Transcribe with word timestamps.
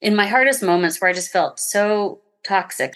in 0.00 0.14
my 0.14 0.26
hardest 0.26 0.62
moments 0.62 1.00
where 1.00 1.10
I 1.10 1.14
just 1.14 1.32
felt 1.32 1.58
so 1.58 2.20
toxic, 2.44 2.94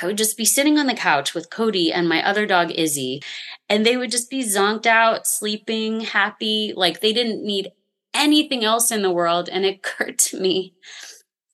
I 0.00 0.06
would 0.06 0.18
just 0.18 0.36
be 0.36 0.44
sitting 0.44 0.78
on 0.78 0.86
the 0.86 0.94
couch 0.94 1.34
with 1.34 1.50
Cody 1.50 1.92
and 1.92 2.08
my 2.08 2.26
other 2.26 2.46
dog, 2.46 2.72
Izzy, 2.72 3.22
and 3.68 3.86
they 3.86 3.96
would 3.96 4.10
just 4.10 4.28
be 4.28 4.42
zonked 4.44 4.86
out, 4.86 5.26
sleeping, 5.26 6.00
happy, 6.00 6.72
like 6.76 7.00
they 7.00 7.12
didn't 7.12 7.44
need 7.44 7.70
anything 8.12 8.64
else 8.64 8.90
in 8.90 9.02
the 9.02 9.10
world. 9.10 9.48
And 9.48 9.64
it 9.64 9.76
occurred 9.84 10.18
to 10.20 10.40
me 10.40 10.74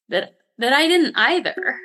that 0.09 0.37
that 0.59 0.73
I 0.73 0.87
didn't 0.87 1.17
either. 1.17 1.79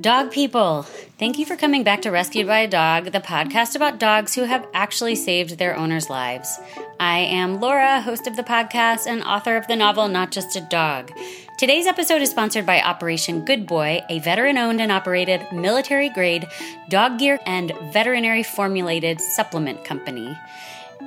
Dog 0.00 0.30
people, 0.30 0.84
thank 1.18 1.38
you 1.38 1.44
for 1.44 1.56
coming 1.56 1.82
back 1.82 2.00
to 2.02 2.10
Rescued 2.10 2.46
by 2.46 2.60
a 2.60 2.68
Dog, 2.68 3.12
the 3.12 3.20
podcast 3.20 3.76
about 3.76 4.00
dogs 4.00 4.34
who 4.34 4.44
have 4.44 4.66
actually 4.72 5.14
saved 5.14 5.58
their 5.58 5.76
owners' 5.76 6.08
lives. 6.08 6.58
I 6.98 7.18
am 7.18 7.60
Laura, 7.60 8.00
host 8.00 8.26
of 8.26 8.34
the 8.34 8.42
podcast 8.42 9.06
and 9.06 9.22
author 9.22 9.58
of 9.58 9.66
the 9.66 9.76
novel 9.76 10.08
Not 10.08 10.30
Just 10.30 10.56
a 10.56 10.62
Dog. 10.62 11.12
Today's 11.58 11.86
episode 11.86 12.22
is 12.22 12.30
sponsored 12.30 12.64
by 12.64 12.80
Operation 12.80 13.44
Good 13.44 13.66
Boy, 13.66 14.00
a 14.08 14.20
veteran 14.20 14.56
owned 14.56 14.80
and 14.80 14.90
operated 14.90 15.46
military 15.52 16.08
grade 16.08 16.46
dog 16.88 17.18
gear 17.18 17.38
and 17.44 17.70
veterinary 17.92 18.42
formulated 18.42 19.20
supplement 19.20 19.84
company. 19.84 20.34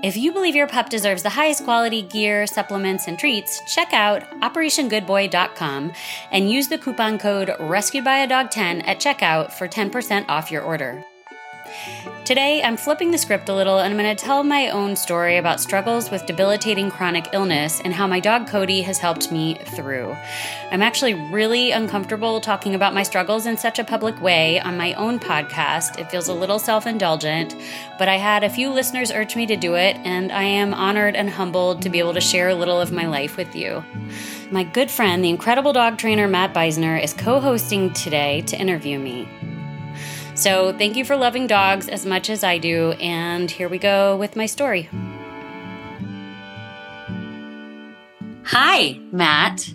If 0.01 0.17
you 0.17 0.31
believe 0.31 0.55
your 0.55 0.67
pup 0.67 0.89
deserves 0.89 1.23
the 1.23 1.29
highest 1.29 1.63
quality 1.63 2.01
gear, 2.01 2.47
supplements, 2.47 3.07
and 3.07 3.17
treats, 3.17 3.61
check 3.73 3.93
out 3.93 4.23
OperationGoodBoy.com 4.41 5.93
and 6.31 6.51
use 6.51 6.67
the 6.67 6.77
coupon 6.77 7.19
code 7.19 7.49
RescuedByADog10 7.49 8.87
at 8.87 8.99
checkout 8.99 9.53
for 9.53 9.67
10% 9.67 10.25
off 10.27 10.51
your 10.51 10.63
order. 10.63 11.05
Today, 12.25 12.63
I'm 12.63 12.77
flipping 12.77 13.11
the 13.11 13.17
script 13.17 13.49
a 13.49 13.53
little 13.53 13.79
and 13.79 13.93
I'm 13.93 13.99
going 13.99 14.15
to 14.15 14.23
tell 14.23 14.43
my 14.43 14.69
own 14.69 14.95
story 14.95 15.35
about 15.35 15.59
struggles 15.59 16.09
with 16.09 16.25
debilitating 16.25 16.89
chronic 16.89 17.27
illness 17.33 17.81
and 17.83 17.93
how 17.93 18.07
my 18.07 18.21
dog 18.21 18.47
Cody 18.47 18.81
has 18.83 18.97
helped 18.97 19.29
me 19.29 19.55
through. 19.75 20.15
I'm 20.71 20.81
actually 20.81 21.13
really 21.13 21.71
uncomfortable 21.71 22.39
talking 22.39 22.75
about 22.75 22.93
my 22.93 23.03
struggles 23.03 23.45
in 23.45 23.57
such 23.57 23.77
a 23.77 23.83
public 23.83 24.21
way 24.21 24.59
on 24.61 24.77
my 24.77 24.93
own 24.93 25.19
podcast. 25.19 25.99
It 25.99 26.09
feels 26.09 26.29
a 26.29 26.33
little 26.33 26.59
self 26.59 26.87
indulgent, 26.87 27.55
but 27.99 28.07
I 28.07 28.15
had 28.15 28.45
a 28.45 28.49
few 28.49 28.69
listeners 28.69 29.11
urge 29.11 29.35
me 29.35 29.45
to 29.47 29.57
do 29.57 29.75
it, 29.75 29.97
and 30.05 30.31
I 30.31 30.43
am 30.43 30.73
honored 30.73 31.15
and 31.15 31.29
humbled 31.29 31.81
to 31.81 31.89
be 31.89 31.99
able 31.99 32.13
to 32.13 32.21
share 32.21 32.49
a 32.49 32.55
little 32.55 32.79
of 32.79 32.91
my 32.91 33.05
life 33.05 33.35
with 33.35 33.53
you. 33.53 33.83
My 34.49 34.63
good 34.63 34.89
friend, 34.89 35.23
the 35.23 35.29
incredible 35.29 35.73
dog 35.73 35.97
trainer 35.97 36.27
Matt 36.27 36.53
Beisner, 36.53 37.03
is 37.03 37.13
co 37.13 37.39
hosting 37.41 37.91
today 37.93 38.41
to 38.43 38.57
interview 38.57 38.97
me. 38.97 39.27
So, 40.35 40.75
thank 40.77 40.95
you 40.95 41.05
for 41.05 41.15
loving 41.15 41.47
dogs 41.47 41.87
as 41.87 42.05
much 42.05 42.29
as 42.29 42.43
I 42.43 42.57
do. 42.57 42.91
And 42.93 43.49
here 43.49 43.69
we 43.69 43.77
go 43.77 44.17
with 44.17 44.35
my 44.35 44.45
story. 44.45 44.89
Hi, 48.45 48.99
Matt. 49.11 49.71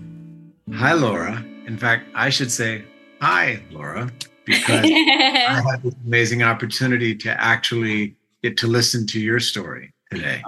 Hi, 0.75 0.93
Laura. 0.93 1.45
In 1.67 1.79
fact, 1.79 2.07
I 2.15 2.29
should 2.29 2.51
say 2.51 2.85
hi, 3.21 3.63
Laura, 3.71 4.11
because 4.45 4.85
I 4.85 5.63
had 5.65 5.83
this 5.83 5.95
amazing 6.05 6.43
opportunity 6.43 7.15
to 7.17 7.41
actually 7.41 8.17
get 8.43 8.57
to 8.59 8.67
listen 8.67 9.07
to 9.09 9.21
your 9.21 9.41
story 9.41 9.93
today. 10.11 10.43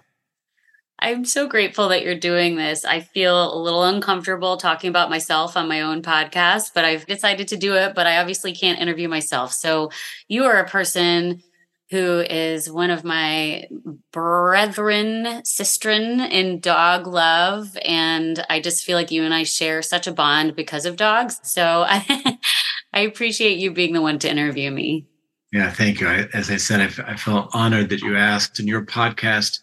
I'm 1.03 1.25
so 1.25 1.49
grateful 1.49 1.89
that 1.89 2.03
you're 2.03 2.15
doing 2.15 2.57
this. 2.57 2.85
I 2.85 3.01
feel 3.01 3.55
a 3.55 3.59
little 3.59 3.85
uncomfortable 3.85 4.59
talking 4.59 4.91
about 4.91 5.09
myself 5.09 5.57
on 5.57 5.69
my 5.69 5.81
own 5.81 6.03
podcast, 6.03 6.73
but 6.75 6.85
I've 6.85 7.07
decided 7.07 7.49
to 7.49 7.57
do 7.57 7.75
it, 7.75 7.95
but 7.95 8.07
I 8.07 8.19
obviously 8.19 8.55
can't 8.55 8.81
interview 8.81 9.09
myself. 9.09 9.53
So 9.53 9.91
you 10.29 10.45
are 10.45 10.59
a 10.59 10.69
person 10.69 11.43
who 11.91 12.21
is 12.21 12.71
one 12.71 12.91
of 12.91 13.03
my 13.03 13.65
brethren, 14.13 15.25
sistren 15.43 16.31
in 16.31 16.61
dog 16.61 17.07
love. 17.07 17.77
And 17.85 18.45
I 18.49 18.61
just 18.61 18.85
feel 18.85 18.97
like 18.97 19.11
you 19.11 19.25
and 19.25 19.35
I 19.35 19.43
share 19.43 19.83
such 19.83 20.07
a 20.07 20.13
bond 20.13 20.55
because 20.55 20.87
of 20.87 20.97
dogs. 20.97 21.41
So 21.43 21.85
I, 21.89 22.39
I 22.93 23.01
appreciate 23.01 23.59
you 23.59 23.73
being 23.73 23.93
the 23.93 24.03
one 24.03 24.19
to 24.21 24.31
interview 24.31 24.71
me. 24.71 25.07
Yeah, 25.53 25.71
thank 25.71 26.01
you. 26.01 26.09
I, 26.09 26.29
as 26.33 26.49
I 26.51 26.59
said, 26.59 26.81
I, 26.81 27.13
I 27.13 27.17
felt 27.17 27.51
honored 27.53 27.89
that 27.89 28.03
you 28.03 28.17
asked, 28.17 28.61
and 28.61 28.69
your 28.69 28.87
podcast 28.87 29.59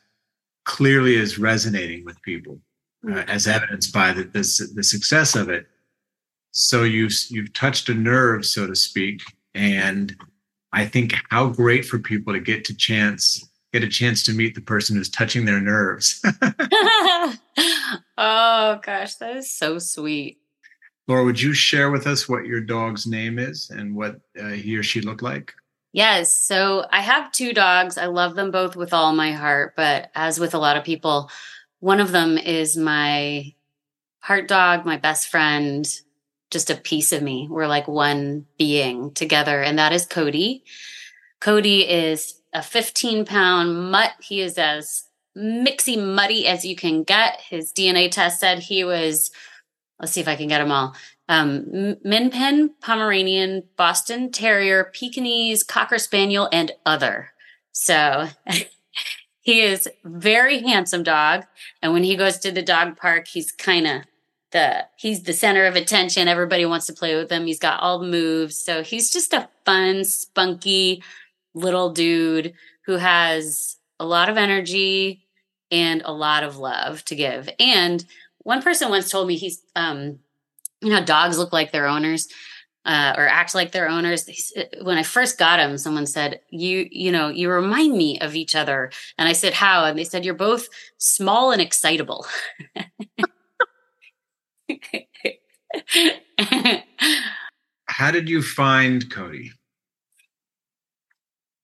clearly 0.68 1.16
is 1.16 1.40
resonating 1.40 2.04
with 2.06 2.22
people, 2.22 2.60
uh, 3.08 3.14
mm. 3.14 3.30
as 3.30 3.48
evidenced 3.48 3.94
by 3.94 4.12
the, 4.12 4.24
the, 4.24 4.70
the 4.76 4.84
success 4.84 5.36
of 5.36 5.50
it. 5.50 5.66
So 6.52 6.84
you've 6.84 7.14
you've 7.30 7.54
touched 7.54 7.90
a 7.90 7.94
nerve, 7.94 8.46
so 8.46 8.68
to 8.68 8.76
speak, 8.76 9.22
and 9.56 10.16
I 10.74 10.86
think 10.86 11.16
how 11.30 11.48
great 11.50 11.86
for 11.86 12.00
people 12.00 12.34
to 12.34 12.40
get 12.40 12.66
to 12.66 12.76
chance 12.76 13.44
get 13.74 13.84
a 13.84 13.88
chance 13.88 14.24
to 14.24 14.34
meet 14.34 14.56
the 14.56 14.62
person 14.62 14.96
who's 14.96 15.10
touching 15.10 15.46
their 15.46 15.62
nerves. 15.62 16.22
oh 18.18 18.80
gosh, 18.82 19.16
that 19.16 19.38
is 19.38 19.52
so 19.52 19.80
sweet. 19.80 20.40
Laura, 21.08 21.24
would 21.24 21.40
you 21.40 21.54
share 21.54 21.92
with 21.92 22.08
us 22.08 22.28
what 22.28 22.46
your 22.46 22.60
dog's 22.60 23.08
name 23.08 23.40
is 23.40 23.70
and 23.70 23.96
what 23.96 24.20
uh, 24.42 24.50
he 24.50 24.76
or 24.76 24.84
she 24.84 25.00
looked 25.00 25.22
like? 25.22 25.54
Yes. 25.98 26.32
So 26.32 26.86
I 26.92 27.02
have 27.02 27.32
two 27.32 27.54
dogs. 27.56 27.98
I 27.98 28.06
love 28.06 28.36
them 28.36 28.52
both 28.52 28.76
with 28.76 28.94
all 28.94 29.14
my 29.14 29.32
heart. 29.32 29.74
But 29.76 30.12
as 30.14 30.40
with 30.40 30.54
a 30.54 30.60
lot 30.60 30.78
of 30.78 30.84
people, 30.84 31.32
one 31.80 32.00
of 32.00 32.12
them 32.12 32.38
is 32.38 32.78
my 32.78 33.56
heart 34.20 34.48
dog, 34.48 34.86
my 34.86 34.98
best 34.98 35.28
friend, 35.28 35.90
just 36.52 36.70
a 36.70 36.76
piece 36.76 37.12
of 37.12 37.24
me. 37.24 37.48
We're 37.50 37.66
like 37.66 37.88
one 37.88 38.46
being 38.60 39.12
together. 39.16 39.64
And 39.64 39.80
that 39.80 39.92
is 39.92 40.06
Cody. 40.06 40.64
Cody 41.40 41.90
is 41.90 42.42
a 42.54 42.62
15 42.62 43.26
pound 43.26 43.90
mutt. 43.90 44.12
He 44.22 44.42
is 44.42 44.60
as 44.60 45.06
mixy 45.36 45.98
muddy 45.98 46.46
as 46.46 46.64
you 46.64 46.76
can 46.76 47.02
get. 47.02 47.42
His 47.42 47.74
DNA 47.74 48.12
test 48.12 48.40
said 48.40 48.60
he 48.60 48.84
was, 48.84 49.32
let's 50.00 50.12
see 50.12 50.22
if 50.22 50.28
I 50.28 50.36
can 50.36 50.48
get 50.48 50.60
them 50.60 50.72
all 50.72 50.96
um, 51.30 51.98
Min 52.04 52.70
Pomeranian, 52.82 53.64
Boston 53.76 54.32
Terrier, 54.32 54.92
Pekingese, 54.94 55.64
Cocker 55.64 55.98
Spaniel, 55.98 56.48
and 56.52 56.72
other. 56.86 57.32
So 57.72 58.28
he 59.42 59.62
is 59.62 59.90
very 60.04 60.62
handsome 60.62 61.04
dog. 61.04 61.46
And 61.82 61.94
when 61.94 62.04
he 62.04 62.16
goes 62.16 62.38
to 62.40 62.52
the 62.52 62.62
dog 62.62 62.98
park, 62.98 63.28
he's 63.28 63.52
kind 63.52 63.88
of 63.88 64.02
the 64.52 64.86
he's 64.96 65.24
the 65.24 65.34
center 65.34 65.66
of 65.66 65.76
attention. 65.76 66.28
Everybody 66.28 66.66
wants 66.66 66.86
to 66.88 66.94
play 66.94 67.16
with 67.16 67.32
him. 67.32 67.46
He's 67.46 67.60
got 67.60 67.82
all 67.82 68.00
the 68.00 68.08
moves. 68.08 68.60
So 68.60 68.82
he's 68.82 69.12
just 69.12 69.34
a 69.34 69.50
fun, 69.66 70.06
spunky 70.06 71.04
little 71.54 71.92
dude 71.92 72.54
who 72.86 72.94
has 72.94 73.78
a 74.00 74.06
lot 74.06 74.30
of 74.30 74.38
energy 74.38 75.26
and 75.72 76.02
a 76.06 76.14
lot 76.14 76.44
of 76.44 76.58
love 76.58 77.04
to 77.06 77.16
give. 77.16 77.50
And 77.60 78.06
one 78.40 78.62
person 78.62 78.90
once 78.90 79.10
told 79.10 79.28
me 79.28 79.36
he's 79.36 79.62
um 79.76 80.20
you 80.82 80.90
know, 80.90 81.04
dogs 81.04 81.38
look 81.38 81.54
like 81.54 81.72
their 81.72 81.88
owners. 81.88 82.28
Uh, 82.86 83.14
or 83.18 83.28
act 83.28 83.54
like 83.54 83.74
their 83.74 83.90
owners. 83.90 84.30
When 84.82 84.98
I 84.98 85.04
first 85.04 85.38
got 85.38 85.60
him, 85.60 85.78
someone 85.78 86.06
said, 86.06 86.40
"You, 86.52 86.88
you 86.90 87.12
know, 87.12 87.28
you 87.28 87.50
remind 87.50 87.98
me 87.98 88.18
of 88.22 88.34
each 88.34 88.56
other." 88.56 88.92
And 89.18 89.28
I 89.28 89.34
said, 89.34 89.56
"How?" 89.56 89.84
And 89.84 90.00
they 90.00 90.06
said, 90.06 90.24
"You're 90.24 90.34
both 90.34 90.70
small 90.98 91.52
and 91.52 91.62
excitable." 91.62 92.26
How 97.88 98.12
did 98.12 98.30
you 98.30 98.42
find 98.42 99.12
Cody? 99.12 99.52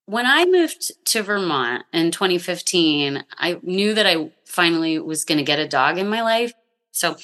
When 0.05 0.25
I 0.25 0.45
moved 0.45 0.91
to 1.05 1.23
Vermont 1.23 1.85
in 1.93 2.11
2015, 2.11 3.23
I 3.37 3.59
knew 3.63 3.93
that 3.93 4.05
I 4.05 4.31
finally 4.45 4.99
was 4.99 5.23
going 5.23 5.37
to 5.37 5.43
get 5.43 5.59
a 5.59 5.67
dog 5.67 5.97
in 5.97 6.09
my 6.09 6.21
life. 6.21 6.51
So 6.91 7.15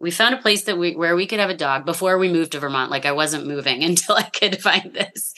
we 0.00 0.10
found 0.10 0.34
a 0.34 0.38
place 0.38 0.64
that 0.64 0.78
we 0.78 0.94
where 0.94 1.16
we 1.16 1.26
could 1.26 1.40
have 1.40 1.50
a 1.50 1.56
dog 1.56 1.84
before 1.84 2.18
we 2.18 2.32
moved 2.32 2.52
to 2.52 2.60
Vermont. 2.60 2.90
Like 2.90 3.06
I 3.06 3.12
wasn't 3.12 3.46
moving 3.46 3.82
until 3.84 4.16
I 4.16 4.24
could 4.24 4.60
find 4.60 4.92
this. 4.92 5.34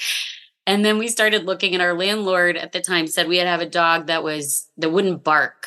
And 0.67 0.85
then 0.85 0.99
we 0.99 1.09
started 1.09 1.45
looking 1.45 1.73
and 1.73 1.83
our 1.83 1.95
landlord 1.95 2.57
at 2.57 2.73
the 2.73 2.81
time 2.81 3.07
said 3.07 3.27
we 3.27 3.39
had 3.39 3.45
to 3.45 3.51
have 3.51 3.61
a 3.61 3.67
dog 3.67 4.07
that 4.07 4.23
was 4.23 4.69
that 4.77 4.91
wouldn't 4.91 5.25
bark. 5.25 5.67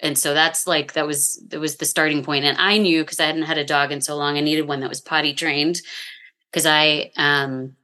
And 0.00 0.18
so 0.18 0.34
that's 0.34 0.66
like 0.66 0.94
that 0.94 1.06
was 1.06 1.42
that 1.48 1.60
was 1.60 1.76
the 1.76 1.84
starting 1.84 2.22
point. 2.22 2.44
And 2.44 2.58
I 2.58 2.78
knew 2.78 3.02
because 3.02 3.20
I 3.20 3.26
hadn't 3.26 3.42
had 3.42 3.58
a 3.58 3.64
dog 3.64 3.92
in 3.92 4.00
so 4.00 4.16
long, 4.16 4.36
I 4.36 4.40
needed 4.40 4.68
one 4.68 4.80
that 4.80 4.88
was 4.88 5.00
potty 5.00 5.34
trained 5.34 5.80
because 6.50 6.66
I 6.66 7.12
um 7.16 7.76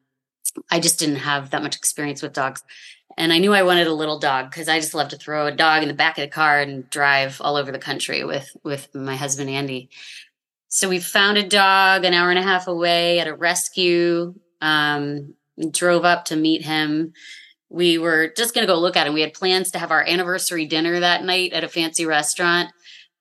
I 0.71 0.81
just 0.81 0.99
didn't 0.99 1.17
have 1.17 1.51
that 1.51 1.63
much 1.63 1.77
experience 1.77 2.23
with 2.23 2.33
dogs. 2.33 2.63
And 3.17 3.33
I 3.33 3.39
knew 3.39 3.53
I 3.53 3.63
wanted 3.63 3.87
a 3.87 3.95
little 3.95 4.19
dog 4.19 4.51
because 4.51 4.69
I 4.69 4.81
just 4.81 4.95
love 4.95 5.09
to 5.11 5.19
throw 5.19 5.47
a 5.47 5.53
dog 5.53 5.83
in 5.83 5.89
the 5.89 5.95
back 5.95 6.17
of 6.19 6.23
the 6.23 6.29
car 6.29 6.61
and 6.61 6.89
drive 6.89 7.41
all 7.41 7.57
over 7.57 7.71
the 7.71 7.79
country 7.79 8.25
with 8.25 8.57
with 8.65 8.95
my 8.95 9.17
husband 9.17 9.51
Andy. 9.51 9.91
So 10.75 10.89
we 10.89 11.01
found 11.01 11.37
a 11.37 11.47
dog 11.47 12.07
an 12.07 12.15
hour 12.15 12.31
and 12.31 12.39
a 12.39 12.43
half 12.43 12.67
away 12.67 13.21
at 13.21 13.27
a 13.27 13.35
rescue. 13.35 14.33
Um, 14.63 15.35
drove 15.71 16.07
up 16.07 16.25
to 16.27 16.37
meet 16.37 16.65
him. 16.65 17.13
We 17.69 17.99
were 17.99 18.33
just 18.35 18.55
going 18.55 18.67
to 18.67 18.73
go 18.73 18.81
look 18.81 18.97
at 18.97 19.07
him. 19.07 19.13
We 19.13 19.21
had 19.21 19.35
plans 19.35 19.71
to 19.73 19.79
have 19.79 19.91
our 19.91 20.03
anniversary 20.03 20.65
dinner 20.65 20.99
that 20.99 21.25
night 21.25 21.53
at 21.53 21.63
a 21.63 21.69
fancy 21.69 22.07
restaurant. 22.07 22.71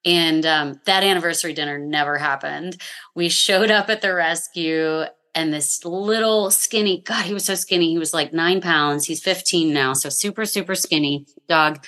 And 0.05 0.45
um, 0.45 0.79
that 0.85 1.03
anniversary 1.03 1.51
dinner 1.51 1.77
never 1.77 2.17
happened. 2.17 2.77
We 3.15 3.27
showed 3.27 3.69
up 3.69 3.89
at 3.89 4.01
the 4.01 4.13
rescue, 4.13 5.03
and 5.35 5.53
this 5.53 5.83
little 5.83 6.51
skinny, 6.51 7.01
God, 7.01 7.25
he 7.25 7.33
was 7.33 7.43
so 7.43 7.55
skinny. 7.55 7.91
He 7.91 7.99
was 7.99 8.13
like 8.13 8.31
nine 8.31 8.61
pounds. 8.61 9.05
He's 9.05 9.21
15 9.21 9.73
now. 9.73 9.91
So 9.91 10.07
super, 10.07 10.45
super 10.45 10.73
skinny 10.73 11.25
dog 11.49 11.85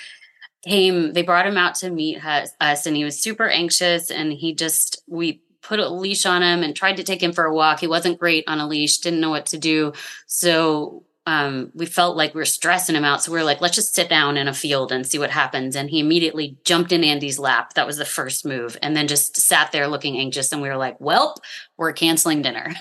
came, 0.65 1.13
they 1.13 1.21
brought 1.21 1.47
him 1.47 1.57
out 1.57 1.75
to 1.75 1.89
meet 1.89 2.23
us, 2.23 2.51
us 2.59 2.85
and 2.85 2.95
he 2.95 3.03
was 3.03 3.21
super 3.21 3.47
anxious 3.47 4.09
and 4.09 4.31
he 4.31 4.53
just, 4.53 5.01
we 5.07 5.41
put 5.63 5.79
a 5.79 5.89
leash 5.89 6.25
on 6.25 6.43
him 6.43 6.61
and 6.61 6.75
tried 6.75 6.97
to 6.97 7.03
take 7.03 7.23
him 7.23 7.31
for 7.31 7.45
a 7.45 7.53
walk. 7.53 7.79
He 7.79 7.87
wasn't 7.87 8.19
great 8.19 8.43
on 8.47 8.59
a 8.59 8.67
leash, 8.67 8.97
didn't 8.97 9.21
know 9.21 9.29
what 9.29 9.47
to 9.47 9.57
do. 9.57 9.93
So 10.27 11.05
um, 11.25 11.71
we 11.73 11.85
felt 11.85 12.17
like 12.17 12.33
we 12.33 12.41
were 12.41 12.45
stressing 12.45 12.95
him 12.95 13.05
out. 13.05 13.23
So 13.23 13.31
we 13.31 13.37
were 13.37 13.45
like, 13.45 13.61
let's 13.61 13.75
just 13.75 13.95
sit 13.95 14.09
down 14.09 14.35
in 14.35 14.49
a 14.49 14.53
field 14.53 14.91
and 14.91 15.07
see 15.07 15.17
what 15.17 15.31
happens. 15.31 15.75
And 15.75 15.89
he 15.89 16.01
immediately 16.01 16.57
jumped 16.65 16.91
in 16.91 17.03
Andy's 17.03 17.39
lap. 17.39 17.75
That 17.75 17.87
was 17.87 17.95
the 17.95 18.05
first 18.05 18.45
move. 18.45 18.77
And 18.81 18.95
then 18.95 19.07
just 19.07 19.37
sat 19.37 19.71
there 19.71 19.87
looking 19.87 20.17
anxious. 20.17 20.51
And 20.51 20.61
we 20.61 20.67
were 20.67 20.77
like, 20.77 20.99
well, 20.99 21.35
we're 21.77 21.93
canceling 21.93 22.41
dinner. 22.41 22.73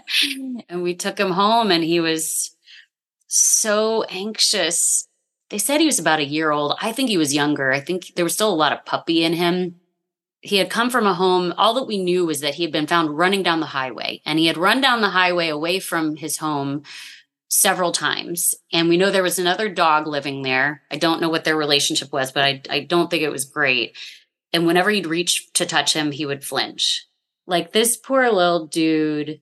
and 0.68 0.82
we 0.82 0.94
took 0.94 1.18
him 1.18 1.30
home 1.30 1.70
and 1.70 1.82
he 1.82 2.00
was 2.00 2.54
so 3.28 4.02
anxious. 4.04 5.08
They 5.48 5.58
said 5.58 5.80
he 5.80 5.86
was 5.86 5.98
about 5.98 6.20
a 6.20 6.24
year 6.24 6.50
old. 6.50 6.76
I 6.82 6.92
think 6.92 7.08
he 7.08 7.16
was 7.16 7.34
younger. 7.34 7.72
I 7.72 7.80
think 7.80 8.12
there 8.14 8.26
was 8.26 8.34
still 8.34 8.52
a 8.52 8.54
lot 8.54 8.72
of 8.72 8.84
puppy 8.84 9.24
in 9.24 9.32
him 9.32 9.79
he 10.40 10.56
had 10.56 10.70
come 10.70 10.90
from 10.90 11.06
a 11.06 11.14
home. 11.14 11.52
All 11.56 11.74
that 11.74 11.86
we 11.86 12.02
knew 12.02 12.24
was 12.24 12.40
that 12.40 12.54
he 12.54 12.62
had 12.62 12.72
been 12.72 12.86
found 12.86 13.16
running 13.16 13.42
down 13.42 13.60
the 13.60 13.66
highway 13.66 14.22
and 14.24 14.38
he 14.38 14.46
had 14.46 14.56
run 14.56 14.80
down 14.80 15.00
the 15.00 15.10
highway 15.10 15.48
away 15.48 15.80
from 15.80 16.16
his 16.16 16.38
home 16.38 16.82
several 17.48 17.92
times. 17.92 18.54
And 18.72 18.88
we 18.88 18.96
know 18.96 19.10
there 19.10 19.22
was 19.22 19.38
another 19.38 19.68
dog 19.68 20.06
living 20.06 20.42
there. 20.42 20.82
I 20.90 20.96
don't 20.96 21.20
know 21.20 21.28
what 21.28 21.44
their 21.44 21.56
relationship 21.56 22.12
was, 22.12 22.32
but 22.32 22.44
I, 22.44 22.62
I 22.70 22.80
don't 22.80 23.10
think 23.10 23.22
it 23.22 23.32
was 23.32 23.44
great. 23.44 23.96
And 24.52 24.66
whenever 24.66 24.90
he'd 24.90 25.06
reach 25.06 25.52
to 25.54 25.66
touch 25.66 25.92
him, 25.92 26.12
he 26.12 26.24
would 26.24 26.44
flinch. 26.44 27.06
Like 27.46 27.72
this 27.72 27.96
poor 27.96 28.30
little 28.30 28.66
dude. 28.66 29.40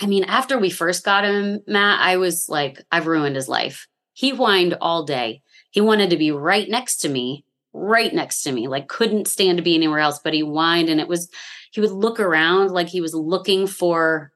I 0.00 0.06
mean, 0.06 0.24
after 0.24 0.58
we 0.58 0.70
first 0.70 1.04
got 1.04 1.24
him, 1.24 1.60
Matt, 1.66 2.00
I 2.00 2.16
was 2.16 2.48
like, 2.48 2.82
I've 2.90 3.06
ruined 3.06 3.36
his 3.36 3.48
life. 3.48 3.86
He 4.12 4.30
whined 4.30 4.76
all 4.80 5.04
day. 5.04 5.42
He 5.70 5.80
wanted 5.80 6.10
to 6.10 6.16
be 6.16 6.30
right 6.30 6.68
next 6.68 6.98
to 6.98 7.08
me 7.08 7.44
right 7.78 8.12
next 8.12 8.42
to 8.42 8.52
me, 8.52 8.68
like 8.68 8.88
couldn't 8.88 9.28
stand 9.28 9.58
to 9.58 9.62
be 9.62 9.74
anywhere 9.74 10.00
else, 10.00 10.18
but 10.18 10.34
he 10.34 10.40
whined 10.40 10.88
and 10.88 11.00
it 11.00 11.08
was, 11.08 11.28
he 11.70 11.80
would 11.80 11.92
look 11.92 12.18
around 12.20 12.70
like 12.70 12.88
he 12.88 13.00
was 13.00 13.14
looking 13.14 13.66
for, 13.66 14.32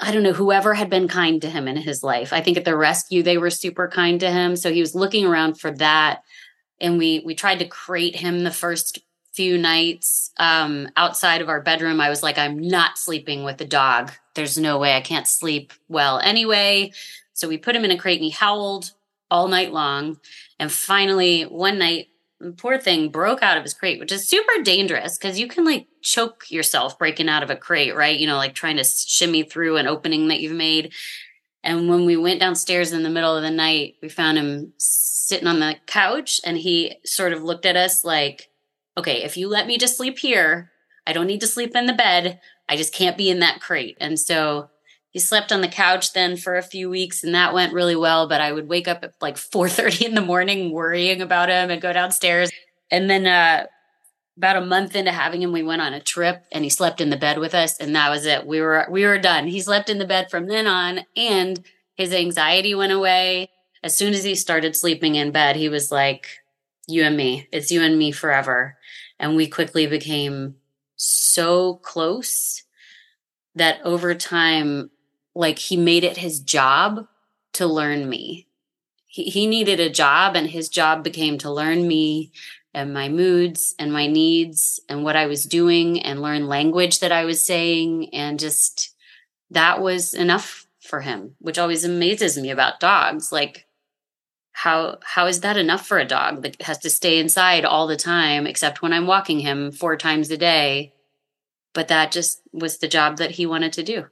I 0.00 0.12
don't 0.12 0.22
know, 0.22 0.32
whoever 0.32 0.74
had 0.74 0.90
been 0.90 1.08
kind 1.08 1.40
to 1.42 1.50
him 1.50 1.68
in 1.68 1.76
his 1.76 2.02
life. 2.02 2.32
I 2.32 2.40
think 2.40 2.56
at 2.56 2.64
the 2.64 2.76
rescue, 2.76 3.22
they 3.22 3.38
were 3.38 3.50
super 3.50 3.88
kind 3.88 4.20
to 4.20 4.30
him. 4.30 4.56
So 4.56 4.72
he 4.72 4.80
was 4.80 4.94
looking 4.94 5.26
around 5.26 5.60
for 5.60 5.70
that. 5.72 6.22
And 6.80 6.98
we, 6.98 7.22
we 7.24 7.34
tried 7.34 7.58
to 7.60 7.68
crate 7.68 8.16
him 8.16 8.40
the 8.40 8.50
first 8.50 8.98
few 9.32 9.56
nights 9.56 10.30
um, 10.38 10.88
outside 10.96 11.40
of 11.40 11.48
our 11.48 11.60
bedroom. 11.60 12.00
I 12.00 12.10
was 12.10 12.22
like, 12.22 12.38
I'm 12.38 12.58
not 12.58 12.98
sleeping 12.98 13.44
with 13.44 13.58
the 13.58 13.64
dog. 13.64 14.12
There's 14.34 14.58
no 14.58 14.78
way 14.78 14.94
I 14.96 15.00
can't 15.00 15.26
sleep 15.26 15.72
well 15.88 16.18
anyway. 16.18 16.92
So 17.32 17.48
we 17.48 17.58
put 17.58 17.76
him 17.76 17.84
in 17.84 17.90
a 17.90 17.98
crate 17.98 18.18
and 18.18 18.24
he 18.24 18.30
howled 18.30 18.92
all 19.32 19.48
night 19.48 19.72
long. 19.72 20.18
And 20.60 20.70
finally, 20.70 21.44
one 21.44 21.78
night, 21.78 22.08
poor 22.58 22.78
thing 22.78 23.08
broke 23.08 23.42
out 23.42 23.56
of 23.56 23.62
his 23.62 23.72
crate, 23.72 23.98
which 23.98 24.12
is 24.12 24.28
super 24.28 24.62
dangerous 24.62 25.16
because 25.16 25.40
you 25.40 25.48
can 25.48 25.64
like 25.64 25.86
choke 26.02 26.50
yourself 26.50 26.98
breaking 26.98 27.30
out 27.30 27.42
of 27.42 27.48
a 27.48 27.56
crate, 27.56 27.96
right? 27.96 28.20
You 28.20 28.26
know, 28.26 28.36
like 28.36 28.54
trying 28.54 28.76
to 28.76 28.84
shimmy 28.84 29.42
through 29.42 29.78
an 29.78 29.86
opening 29.86 30.28
that 30.28 30.40
you've 30.40 30.52
made. 30.52 30.92
And 31.64 31.88
when 31.88 32.04
we 32.04 32.16
went 32.16 32.40
downstairs 32.40 32.92
in 32.92 33.04
the 33.04 33.08
middle 33.08 33.34
of 33.34 33.42
the 33.42 33.50
night, 33.50 33.94
we 34.02 34.10
found 34.10 34.36
him 34.36 34.74
sitting 34.76 35.48
on 35.48 35.60
the 35.60 35.76
couch 35.86 36.38
and 36.44 36.58
he 36.58 36.96
sort 37.06 37.32
of 37.32 37.42
looked 37.42 37.64
at 37.64 37.76
us 37.76 38.04
like, 38.04 38.50
okay, 38.98 39.22
if 39.22 39.38
you 39.38 39.48
let 39.48 39.66
me 39.66 39.78
just 39.78 39.96
sleep 39.96 40.18
here, 40.18 40.72
I 41.06 41.14
don't 41.14 41.26
need 41.26 41.40
to 41.40 41.46
sleep 41.46 41.74
in 41.74 41.86
the 41.86 41.94
bed. 41.94 42.38
I 42.68 42.76
just 42.76 42.92
can't 42.92 43.16
be 43.16 43.30
in 43.30 43.38
that 43.38 43.60
crate. 43.62 43.96
And 43.98 44.20
so 44.20 44.68
he 45.12 45.20
slept 45.20 45.52
on 45.52 45.60
the 45.60 45.68
couch 45.68 46.12
then 46.12 46.36
for 46.36 46.56
a 46.56 46.62
few 46.62 46.90
weeks 46.90 47.22
and 47.22 47.34
that 47.34 47.54
went 47.54 47.72
really 47.72 47.96
well 47.96 48.26
but 48.26 48.40
i 48.40 48.50
would 48.50 48.68
wake 48.68 48.88
up 48.88 49.04
at 49.04 49.14
like 49.20 49.36
4.30 49.36 50.06
in 50.06 50.14
the 50.14 50.20
morning 50.20 50.72
worrying 50.72 51.22
about 51.22 51.48
him 51.48 51.70
and 51.70 51.80
go 51.80 51.92
downstairs. 51.92 52.50
And 52.90 53.08
then 53.08 53.26
uh, 53.26 53.66
about 54.36 54.56
a 54.56 54.66
month 54.66 54.94
into 54.94 55.12
having 55.12 55.42
him 55.42 55.52
we 55.52 55.62
went 55.62 55.82
on 55.82 55.94
a 55.94 56.00
trip 56.00 56.44
and 56.52 56.64
he 56.64 56.70
slept 56.70 57.00
in 57.00 57.10
the 57.10 57.16
bed 57.16 57.38
with 57.38 57.54
us 57.54 57.78
and 57.78 57.94
that 57.94 58.10
was 58.10 58.26
it. 58.26 58.46
We 58.46 58.60
were 58.60 58.86
we 58.90 59.04
were 59.04 59.18
done. 59.18 59.46
He 59.46 59.60
slept 59.60 59.88
in 59.88 59.98
the 59.98 60.06
bed 60.06 60.30
from 60.30 60.46
then 60.46 60.66
on 60.66 61.00
and 61.16 61.64
his 61.94 62.12
anxiety 62.12 62.74
went 62.74 62.92
away. 62.92 63.50
As 63.82 63.96
soon 63.96 64.14
as 64.14 64.24
he 64.24 64.34
started 64.34 64.76
sleeping 64.76 65.14
in 65.14 65.32
bed 65.32 65.56
he 65.56 65.68
was 65.68 65.92
like 65.92 66.28
you 66.86 67.04
and 67.04 67.16
me. 67.16 67.48
It's 67.52 67.70
you 67.70 67.82
and 67.82 67.98
me 67.98 68.12
forever. 68.12 68.76
And 69.18 69.36
we 69.36 69.46
quickly 69.46 69.86
became 69.86 70.56
so 70.96 71.76
close 71.76 72.62
that 73.54 73.80
over 73.84 74.14
time 74.14 74.90
like 75.34 75.58
he 75.58 75.76
made 75.76 76.04
it 76.04 76.18
his 76.18 76.40
job 76.40 77.06
to 77.54 77.66
learn 77.66 78.08
me. 78.08 78.46
He, 79.06 79.24
he 79.24 79.46
needed 79.46 79.80
a 79.80 79.90
job, 79.90 80.36
and 80.36 80.48
his 80.48 80.68
job 80.68 81.04
became 81.04 81.38
to 81.38 81.50
learn 81.50 81.86
me 81.86 82.32
and 82.74 82.94
my 82.94 83.08
moods 83.08 83.74
and 83.78 83.92
my 83.92 84.06
needs 84.06 84.80
and 84.88 85.04
what 85.04 85.16
I 85.16 85.26
was 85.26 85.44
doing 85.44 86.00
and 86.00 86.22
learn 86.22 86.46
language 86.46 87.00
that 87.00 87.12
I 87.12 87.24
was 87.24 87.44
saying. 87.44 88.14
And 88.14 88.38
just 88.38 88.94
that 89.50 89.82
was 89.82 90.14
enough 90.14 90.66
for 90.80 91.00
him, 91.00 91.36
which 91.38 91.58
always 91.58 91.84
amazes 91.84 92.38
me 92.38 92.50
about 92.50 92.80
dogs. 92.80 93.30
Like, 93.30 93.66
how 94.52 94.98
how 95.02 95.26
is 95.26 95.40
that 95.40 95.56
enough 95.56 95.86
for 95.86 95.98
a 95.98 96.04
dog 96.04 96.42
that 96.42 96.60
has 96.62 96.78
to 96.78 96.90
stay 96.90 97.18
inside 97.18 97.64
all 97.64 97.86
the 97.86 97.96
time 97.96 98.46
except 98.46 98.82
when 98.82 98.92
i'm 98.92 99.06
walking 99.06 99.40
him 99.40 99.72
four 99.72 99.96
times 99.96 100.30
a 100.30 100.36
day 100.36 100.92
but 101.72 101.88
that 101.88 102.12
just 102.12 102.42
was 102.52 102.78
the 102.78 102.88
job 102.88 103.16
that 103.16 103.32
he 103.32 103.46
wanted 103.46 103.72
to 103.72 103.82
do 103.82 104.06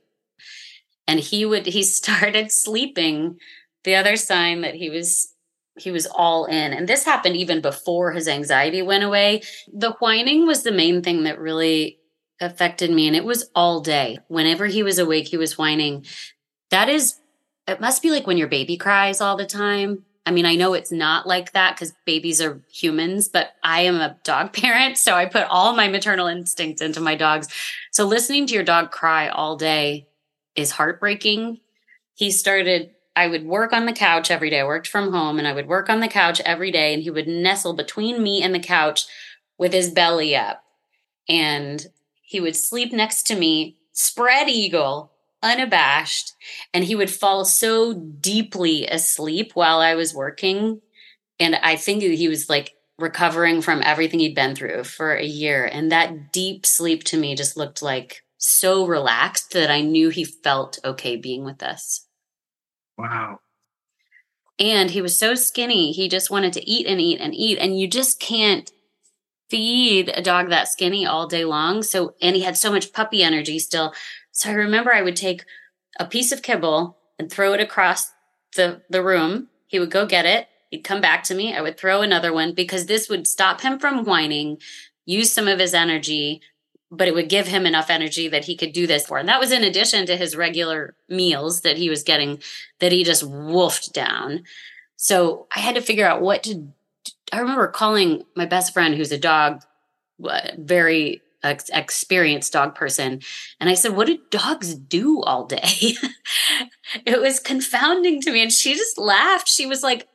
and 1.11 1.19
he 1.19 1.45
would 1.45 1.67
he 1.67 1.83
started 2.01 2.53
sleeping 2.53 3.39
the 3.85 3.97
other 3.97 4.17
sign 4.17 4.61
that 4.61 4.77
he 4.77 4.89
was 4.89 5.35
he 5.79 5.91
was 5.91 6.07
all 6.07 6.45
in 6.47 6.73
and 6.73 6.89
this 6.89 7.05
happened 7.05 7.37
even 7.37 7.61
before 7.61 8.13
his 8.13 8.29
anxiety 8.29 8.81
went 8.81 9.05
away 9.05 9.43
the 9.73 9.93
whining 9.95 10.47
was 10.47 10.63
the 10.63 10.73
main 10.73 11.03
thing 11.03 11.25
that 11.25 11.39
really 11.39 11.99
affected 12.41 12.91
me 12.91 13.07
and 13.07 13.17
it 13.17 13.25
was 13.25 13.51
all 13.55 13.81
day 13.81 14.19
whenever 14.29 14.67
he 14.67 14.83
was 14.83 14.99
awake 14.99 15.29
he 15.29 15.37
was 15.37 15.59
whining 15.59 16.05
that 16.71 16.89
is 16.89 17.17
it 17.67 17.81
must 17.81 18.03
be 18.03 18.11
like 18.11 18.27
when 18.27 18.39
your 18.39 18.49
baby 18.49 18.77
cries 18.77 19.21
all 19.21 19.37
the 19.37 19.47
time 19.47 20.05
I 20.27 20.33
mean, 20.33 20.45
I 20.45 20.55
know 20.55 20.75
it's 20.75 20.93
not 20.93 21.27
like 21.27 21.53
that 21.53 21.75
because 21.75 21.95
babies 22.05 22.43
are 22.43 22.63
humans, 22.71 23.27
but 23.29 23.53
I 23.65 23.81
am 23.81 23.97
a 23.97 24.17
dog 24.23 24.53
parent. 24.63 24.99
So 24.99 25.15
I 25.15 25.25
put 25.25 25.47
all 25.49 25.75
my 25.75 25.89
maternal 25.89 26.27
instincts 26.27 26.83
into 26.83 27.01
my 27.01 27.15
dogs. 27.15 27.49
So 27.91 28.05
listening 28.05 28.47
to 28.47 28.55
your 28.55 28.63
dog 28.63 28.91
cry 28.91 29.29
all 29.29 29.57
day 29.57 30.07
is 30.61 30.73
heartbreaking. 30.73 31.61
He 32.15 32.31
started, 32.31 32.91
I 33.17 33.27
would 33.27 33.45
work 33.45 33.73
on 33.73 33.87
the 33.87 33.93
couch 33.93 34.31
every 34.31 34.51
day. 34.51 34.61
I 34.61 34.65
worked 34.65 34.89
from 34.89 35.13
home 35.13 35.39
and 35.39 35.49
I 35.49 35.53
would 35.53 35.69
work 35.69 35.89
on 35.89 36.01
the 36.01 36.09
couch 36.09 36.41
every 36.45 36.71
day 36.71 36.95
and 36.95 37.03
he 37.03 37.11
would 37.11 37.29
nestle 37.29 37.75
between 37.75 38.23
me 38.23 38.43
and 38.43 38.55
the 38.55 38.61
couch 38.61 39.07
with 39.59 39.73
his 39.73 39.91
belly 39.91 40.37
up. 40.37 40.63
And 41.29 41.87
he 42.23 42.41
would 42.41 42.57
sleep 42.57 42.93
next 42.93 43.25
to 43.25 43.37
me, 43.37 43.79
spread 43.93 44.49
eagle, 44.49 45.13
unabashed. 45.43 46.33
And 46.73 46.85
he 46.85 46.95
would 46.95 47.11
fall 47.11 47.45
so 47.45 47.93
deeply 47.93 48.87
asleep 48.87 49.53
while 49.55 49.81
I 49.81 49.95
was 49.95 50.15
working. 50.15 50.81
And 51.39 51.57
I 51.57 51.77
think 51.77 52.03
he 52.03 52.29
was 52.29 52.49
like 52.49 52.75
recovering 52.99 53.63
from 53.63 53.83
everything 53.83 54.21
he'd 54.21 54.35
been 54.35 54.55
through 54.55 54.85
for 54.85 55.15
a 55.15 55.25
year. 55.25 55.65
And 55.65 55.91
that 55.91 56.33
deep 56.33 56.67
sleep 56.67 57.05
to 57.05 57.17
me 57.17 57.35
just 57.35 57.57
looked 57.57 57.83
like 57.83 58.23
so 58.41 58.87
relaxed 58.87 59.53
that 59.53 59.71
I 59.71 59.83
knew 59.83 60.09
he 60.09 60.25
felt 60.25 60.79
okay 60.83 61.17
being 61.17 61.45
with 61.45 61.63
us. 61.63 62.07
Wow. 62.97 63.41
And 64.59 64.91
he 64.91 65.03
was 65.03 65.19
so 65.19 65.35
skinny, 65.35 65.93
he 65.93 66.09
just 66.09 66.31
wanted 66.31 66.53
to 66.55 66.69
eat 66.69 66.87
and 66.87 67.01
eat 67.01 67.21
and 67.21 67.35
eat. 67.35 67.59
And 67.59 67.79
you 67.79 67.87
just 67.87 68.19
can't 68.19 68.71
feed 69.51 70.11
a 70.15 70.23
dog 70.23 70.49
that 70.49 70.69
skinny 70.69 71.05
all 71.05 71.27
day 71.27 71.45
long. 71.45 71.83
So, 71.83 72.15
and 72.23 72.35
he 72.35 72.43
had 72.43 72.57
so 72.57 72.71
much 72.71 72.93
puppy 72.93 73.23
energy 73.23 73.59
still. 73.59 73.93
So 74.33 74.51
I 74.51 74.55
remember 74.55 74.93
I 74.93 75.03
would 75.03 75.17
take 75.17 75.45
a 75.99 76.07
piece 76.07 76.33
of 76.33 76.43
kibble 76.43 76.97
and 77.19 77.31
throw 77.31 77.53
it 77.53 77.61
across 77.61 78.11
the, 78.57 78.81
the 78.89 79.03
room. 79.03 79.49
He 79.67 79.79
would 79.79 79.91
go 79.91 80.07
get 80.07 80.25
it. 80.25 80.49
He'd 80.71 80.85
come 80.85 81.01
back 81.01 81.25
to 81.25 81.35
me. 81.35 81.55
I 81.55 81.61
would 81.61 81.77
throw 81.77 82.01
another 82.01 82.33
one 82.33 82.55
because 82.55 82.87
this 82.87 83.09
would 83.09 83.27
stop 83.27 83.61
him 83.61 83.79
from 83.79 84.05
whining, 84.05 84.59
use 85.05 85.33
some 85.33 85.49
of 85.49 85.59
his 85.59 85.75
energy, 85.75 86.41
but 86.91 87.07
it 87.07 87.15
would 87.15 87.29
give 87.29 87.47
him 87.47 87.67
enough 87.67 87.89
energy 87.89 88.29
that 88.29 88.45
he 88.45 88.57
could 88.57 88.73
do 88.73 88.87
this 88.87 89.07
for. 89.07 89.19
And 89.19 89.29
that 89.29 89.41
was 89.41 89.53
in 89.53 89.63
addition 89.63 90.07
to 90.07 90.17
his 90.17 90.35
regular 90.37 90.95
meals 91.09 91.61
that 91.61 91.77
he 91.77 91.89
was 91.89 92.03
getting 92.03 92.41
that 92.81 92.93
he 92.93 93.05
just 93.05 93.23
wolfed 93.23 93.93
down. 93.93 94.43
So 94.97 95.47
I 95.55 95.61
had 95.61 95.77
to 95.77 95.81
figure 95.81 96.07
out 96.07 96.21
what 96.21 96.43
to. 96.45 96.69
I 97.33 97.39
remember 97.39 97.69
calling 97.69 98.25
my 98.35 98.45
best 98.45 98.75
friend, 98.75 98.95
who's 98.95 99.13
a 99.13 99.19
dog, 99.19 99.63
uh, 100.25 100.41
very 100.59 101.23
ex- 101.45 101.71
experienced 101.73 102.53
dog 102.53 102.75
person, 102.75 103.21
and 103.61 103.71
I 103.71 103.75
said, 103.75 103.97
"What 103.97 104.09
do 104.09 104.19
dogs 104.31 104.75
do 104.75 105.23
all 105.23 105.47
day?" 105.47 105.61
it 107.07 107.21
was 107.21 107.39
confounding 107.39 108.21
to 108.23 108.33
me, 108.33 108.43
and 108.43 108.53
she 108.53 108.75
just 108.75 108.99
laughed. 108.99 109.49
She 109.49 109.65
was 109.65 109.83
like, 109.83 110.09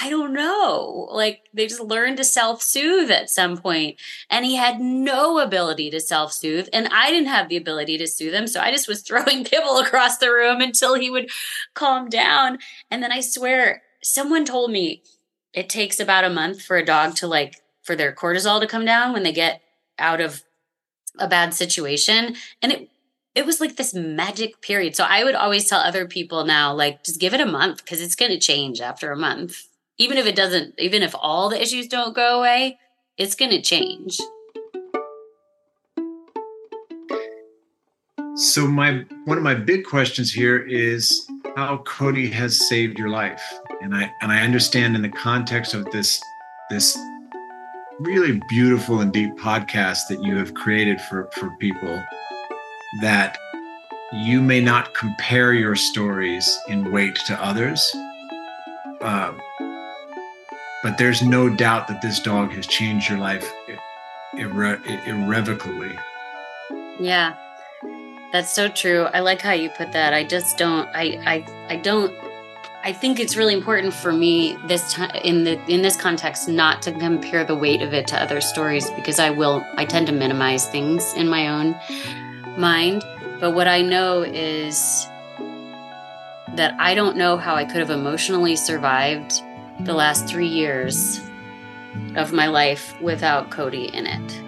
I 0.00 0.08
don't 0.08 0.32
know. 0.32 1.08
Like 1.10 1.48
they 1.52 1.66
just 1.66 1.80
learned 1.80 2.16
to 2.16 2.24
self 2.24 2.62
soothe 2.62 3.10
at 3.10 3.28
some 3.28 3.58
point. 3.58 4.00
And 4.30 4.44
he 4.44 4.56
had 4.56 4.80
no 4.80 5.38
ability 5.38 5.90
to 5.90 6.00
self 6.00 6.32
soothe. 6.32 6.68
And 6.72 6.88
I 6.88 7.10
didn't 7.10 7.28
have 7.28 7.48
the 7.48 7.58
ability 7.58 7.98
to 7.98 8.06
soothe 8.06 8.34
him. 8.34 8.46
So 8.46 8.60
I 8.60 8.70
just 8.70 8.88
was 8.88 9.02
throwing 9.06 9.44
kibble 9.44 9.78
across 9.78 10.18
the 10.18 10.32
room 10.32 10.60
until 10.60 10.94
he 10.94 11.10
would 11.10 11.30
calm 11.74 12.08
down. 12.08 12.58
And 12.90 13.02
then 13.02 13.12
I 13.12 13.20
swear, 13.20 13.82
someone 14.02 14.44
told 14.44 14.70
me 14.70 15.02
it 15.52 15.68
takes 15.68 16.00
about 16.00 16.24
a 16.24 16.30
month 16.30 16.62
for 16.62 16.76
a 16.76 16.84
dog 16.84 17.14
to 17.16 17.26
like 17.26 17.56
for 17.82 17.94
their 17.94 18.12
cortisol 18.12 18.60
to 18.60 18.66
come 18.66 18.84
down 18.84 19.12
when 19.12 19.22
they 19.22 19.32
get 19.32 19.60
out 19.98 20.20
of 20.20 20.42
a 21.18 21.28
bad 21.28 21.52
situation 21.52 22.34
and 22.62 22.72
it 22.72 22.88
it 23.34 23.44
was 23.44 23.60
like 23.60 23.76
this 23.76 23.92
magic 23.92 24.62
period 24.62 24.96
so 24.96 25.04
i 25.04 25.22
would 25.22 25.34
always 25.34 25.68
tell 25.68 25.80
other 25.80 26.06
people 26.06 26.44
now 26.46 26.72
like 26.72 27.04
just 27.04 27.20
give 27.20 27.34
it 27.34 27.40
a 27.40 27.46
month 27.46 27.84
because 27.84 28.00
it's 28.00 28.14
going 28.14 28.30
to 28.30 28.38
change 28.38 28.80
after 28.80 29.12
a 29.12 29.16
month 29.16 29.68
even 29.98 30.18
if 30.18 30.26
it 30.26 30.36
doesn't 30.36 30.74
even 30.78 31.02
if 31.02 31.14
all 31.18 31.48
the 31.48 31.60
issues 31.60 31.86
don't 31.88 32.14
go 32.14 32.38
away 32.38 32.78
it's 33.18 33.34
going 33.34 33.50
to 33.50 33.60
change. 33.60 34.18
So 38.34 38.66
my 38.66 39.04
one 39.26 39.36
of 39.36 39.44
my 39.44 39.54
big 39.54 39.84
questions 39.84 40.32
here 40.32 40.66
is 40.66 41.28
how 41.54 41.78
cody 41.86 42.28
has 42.30 42.68
saved 42.68 42.98
your 42.98 43.10
life. 43.10 43.42
And 43.82 43.94
i 43.94 44.10
and 44.22 44.32
i 44.32 44.42
understand 44.42 44.96
in 44.96 45.02
the 45.02 45.08
context 45.08 45.74
of 45.74 45.84
this 45.90 46.20
this 46.70 46.98
really 48.00 48.40
beautiful 48.48 49.00
and 49.00 49.12
deep 49.12 49.36
podcast 49.36 50.08
that 50.08 50.22
you 50.22 50.36
have 50.36 50.54
created 50.54 51.00
for 51.02 51.28
for 51.34 51.50
people 51.60 52.02
that 53.00 53.38
you 54.12 54.40
may 54.40 54.60
not 54.60 54.94
compare 54.94 55.52
your 55.52 55.76
stories 55.76 56.58
in 56.68 56.92
weight 56.92 57.16
to 57.26 57.34
others. 57.42 57.94
Uh, 59.00 59.32
but 60.82 60.98
there's 60.98 61.22
no 61.22 61.48
doubt 61.48 61.88
that 61.88 62.02
this 62.02 62.20
dog 62.20 62.52
has 62.52 62.66
changed 62.66 63.08
your 63.08 63.18
life 63.18 63.50
irre- 64.34 65.06
irrevocably. 65.06 65.96
Yeah 67.00 67.34
that's 68.32 68.50
so 68.50 68.68
true. 68.68 69.02
I 69.12 69.20
like 69.20 69.42
how 69.42 69.52
you 69.52 69.68
put 69.68 69.92
that. 69.92 70.14
I 70.14 70.24
just 70.24 70.56
don't 70.56 70.88
i 70.94 71.20
i, 71.26 71.46
I 71.68 71.76
don't 71.76 72.12
I 72.84 72.92
think 72.92 73.20
it's 73.20 73.36
really 73.36 73.54
important 73.54 73.94
for 73.94 74.12
me 74.12 74.56
this 74.66 74.92
time 74.92 75.14
in 75.22 75.44
the 75.44 75.60
in 75.66 75.82
this 75.82 75.96
context 75.96 76.48
not 76.48 76.82
to 76.82 76.92
compare 76.92 77.44
the 77.44 77.54
weight 77.54 77.82
of 77.82 77.92
it 77.92 78.08
to 78.08 78.20
other 78.20 78.40
stories 78.40 78.90
because 78.92 79.18
I 79.20 79.30
will 79.30 79.64
I 79.76 79.84
tend 79.84 80.06
to 80.08 80.12
minimize 80.12 80.66
things 80.66 81.12
in 81.14 81.28
my 81.28 81.48
own 81.48 81.76
mind. 82.58 83.04
But 83.38 83.52
what 83.52 83.68
I 83.68 83.82
know 83.82 84.22
is 84.22 85.06
that 86.54 86.74
I 86.78 86.94
don't 86.94 87.16
know 87.16 87.36
how 87.36 87.54
I 87.54 87.64
could 87.64 87.78
have 87.78 87.90
emotionally 87.90 88.56
survived 88.56 89.32
the 89.84 89.94
last 89.94 90.28
three 90.28 90.48
years 90.48 91.20
of 92.16 92.32
my 92.32 92.46
life 92.46 92.94
without 93.00 93.50
Cody 93.50 93.86
in 93.86 94.06
it 94.06 94.42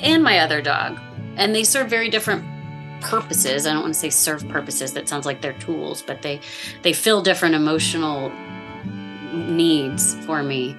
and 0.00 0.22
my 0.22 0.40
other 0.40 0.60
dog. 0.60 0.98
And 1.36 1.54
they 1.54 1.64
serve 1.64 1.88
very 1.88 2.08
different 2.08 2.44
purposes. 3.00 3.66
I 3.66 3.72
don't 3.72 3.82
want 3.82 3.94
to 3.94 4.00
say 4.00 4.10
serve 4.10 4.46
purposes. 4.48 4.92
That 4.92 5.08
sounds 5.08 5.26
like 5.26 5.42
they're 5.42 5.52
tools, 5.54 6.02
but 6.02 6.22
they 6.22 6.40
they 6.82 6.92
fill 6.92 7.22
different 7.22 7.54
emotional 7.54 8.30
needs 9.32 10.14
for 10.24 10.42
me. 10.42 10.76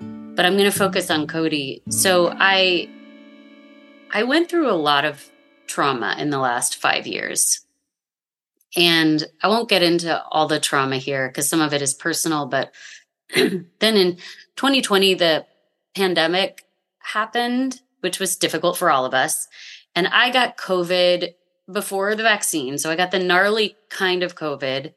But 0.00 0.44
I'm 0.44 0.52
going 0.52 0.70
to 0.70 0.78
focus 0.78 1.10
on 1.10 1.26
Cody. 1.26 1.82
So 1.88 2.32
I 2.38 2.88
I 4.12 4.22
went 4.24 4.48
through 4.48 4.70
a 4.70 4.76
lot 4.76 5.04
of 5.04 5.30
trauma 5.66 6.14
in 6.18 6.30
the 6.30 6.38
last 6.38 6.76
5 6.76 7.06
years. 7.06 7.60
And 8.76 9.24
I 9.42 9.48
won't 9.48 9.70
get 9.70 9.82
into 9.82 10.22
all 10.24 10.46
the 10.46 10.60
trauma 10.60 10.98
here 10.98 11.28
because 11.28 11.48
some 11.48 11.60
of 11.60 11.72
it 11.72 11.82
is 11.82 11.94
personal, 11.94 12.46
but 12.46 12.72
then 13.34 13.96
in 13.96 14.16
2020 14.56 15.14
the 15.14 15.46
pandemic 15.94 16.64
happened, 16.98 17.80
which 18.00 18.20
was 18.20 18.36
difficult 18.36 18.76
for 18.76 18.90
all 18.90 19.04
of 19.04 19.14
us. 19.14 19.48
And 19.94 20.06
I 20.08 20.30
got 20.30 20.58
COVID 20.58 21.34
before 21.70 22.14
the 22.14 22.22
vaccine. 22.22 22.78
So 22.78 22.90
I 22.90 22.96
got 22.96 23.10
the 23.10 23.18
gnarly 23.18 23.76
kind 23.88 24.22
of 24.22 24.36
COVID 24.36 24.92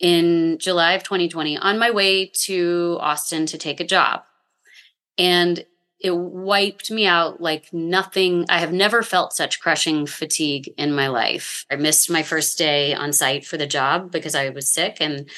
in 0.00 0.58
July 0.58 0.94
of 0.94 1.04
2020 1.04 1.58
on 1.58 1.78
my 1.78 1.90
way 1.90 2.26
to 2.26 2.98
Austin 3.00 3.46
to 3.46 3.58
take 3.58 3.80
a 3.80 3.86
job. 3.86 4.22
And 5.16 5.64
it 6.00 6.16
wiped 6.16 6.90
me 6.90 7.06
out 7.06 7.40
like 7.40 7.72
nothing. 7.72 8.44
I 8.48 8.58
have 8.58 8.72
never 8.72 9.04
felt 9.04 9.32
such 9.32 9.60
crushing 9.60 10.06
fatigue 10.06 10.74
in 10.76 10.92
my 10.92 11.06
life. 11.06 11.64
I 11.70 11.76
missed 11.76 12.10
my 12.10 12.24
first 12.24 12.58
day 12.58 12.92
on 12.92 13.12
site 13.12 13.46
for 13.46 13.56
the 13.56 13.68
job 13.68 14.10
because 14.10 14.34
I 14.34 14.48
was 14.48 14.72
sick. 14.72 14.96
And 14.98 15.30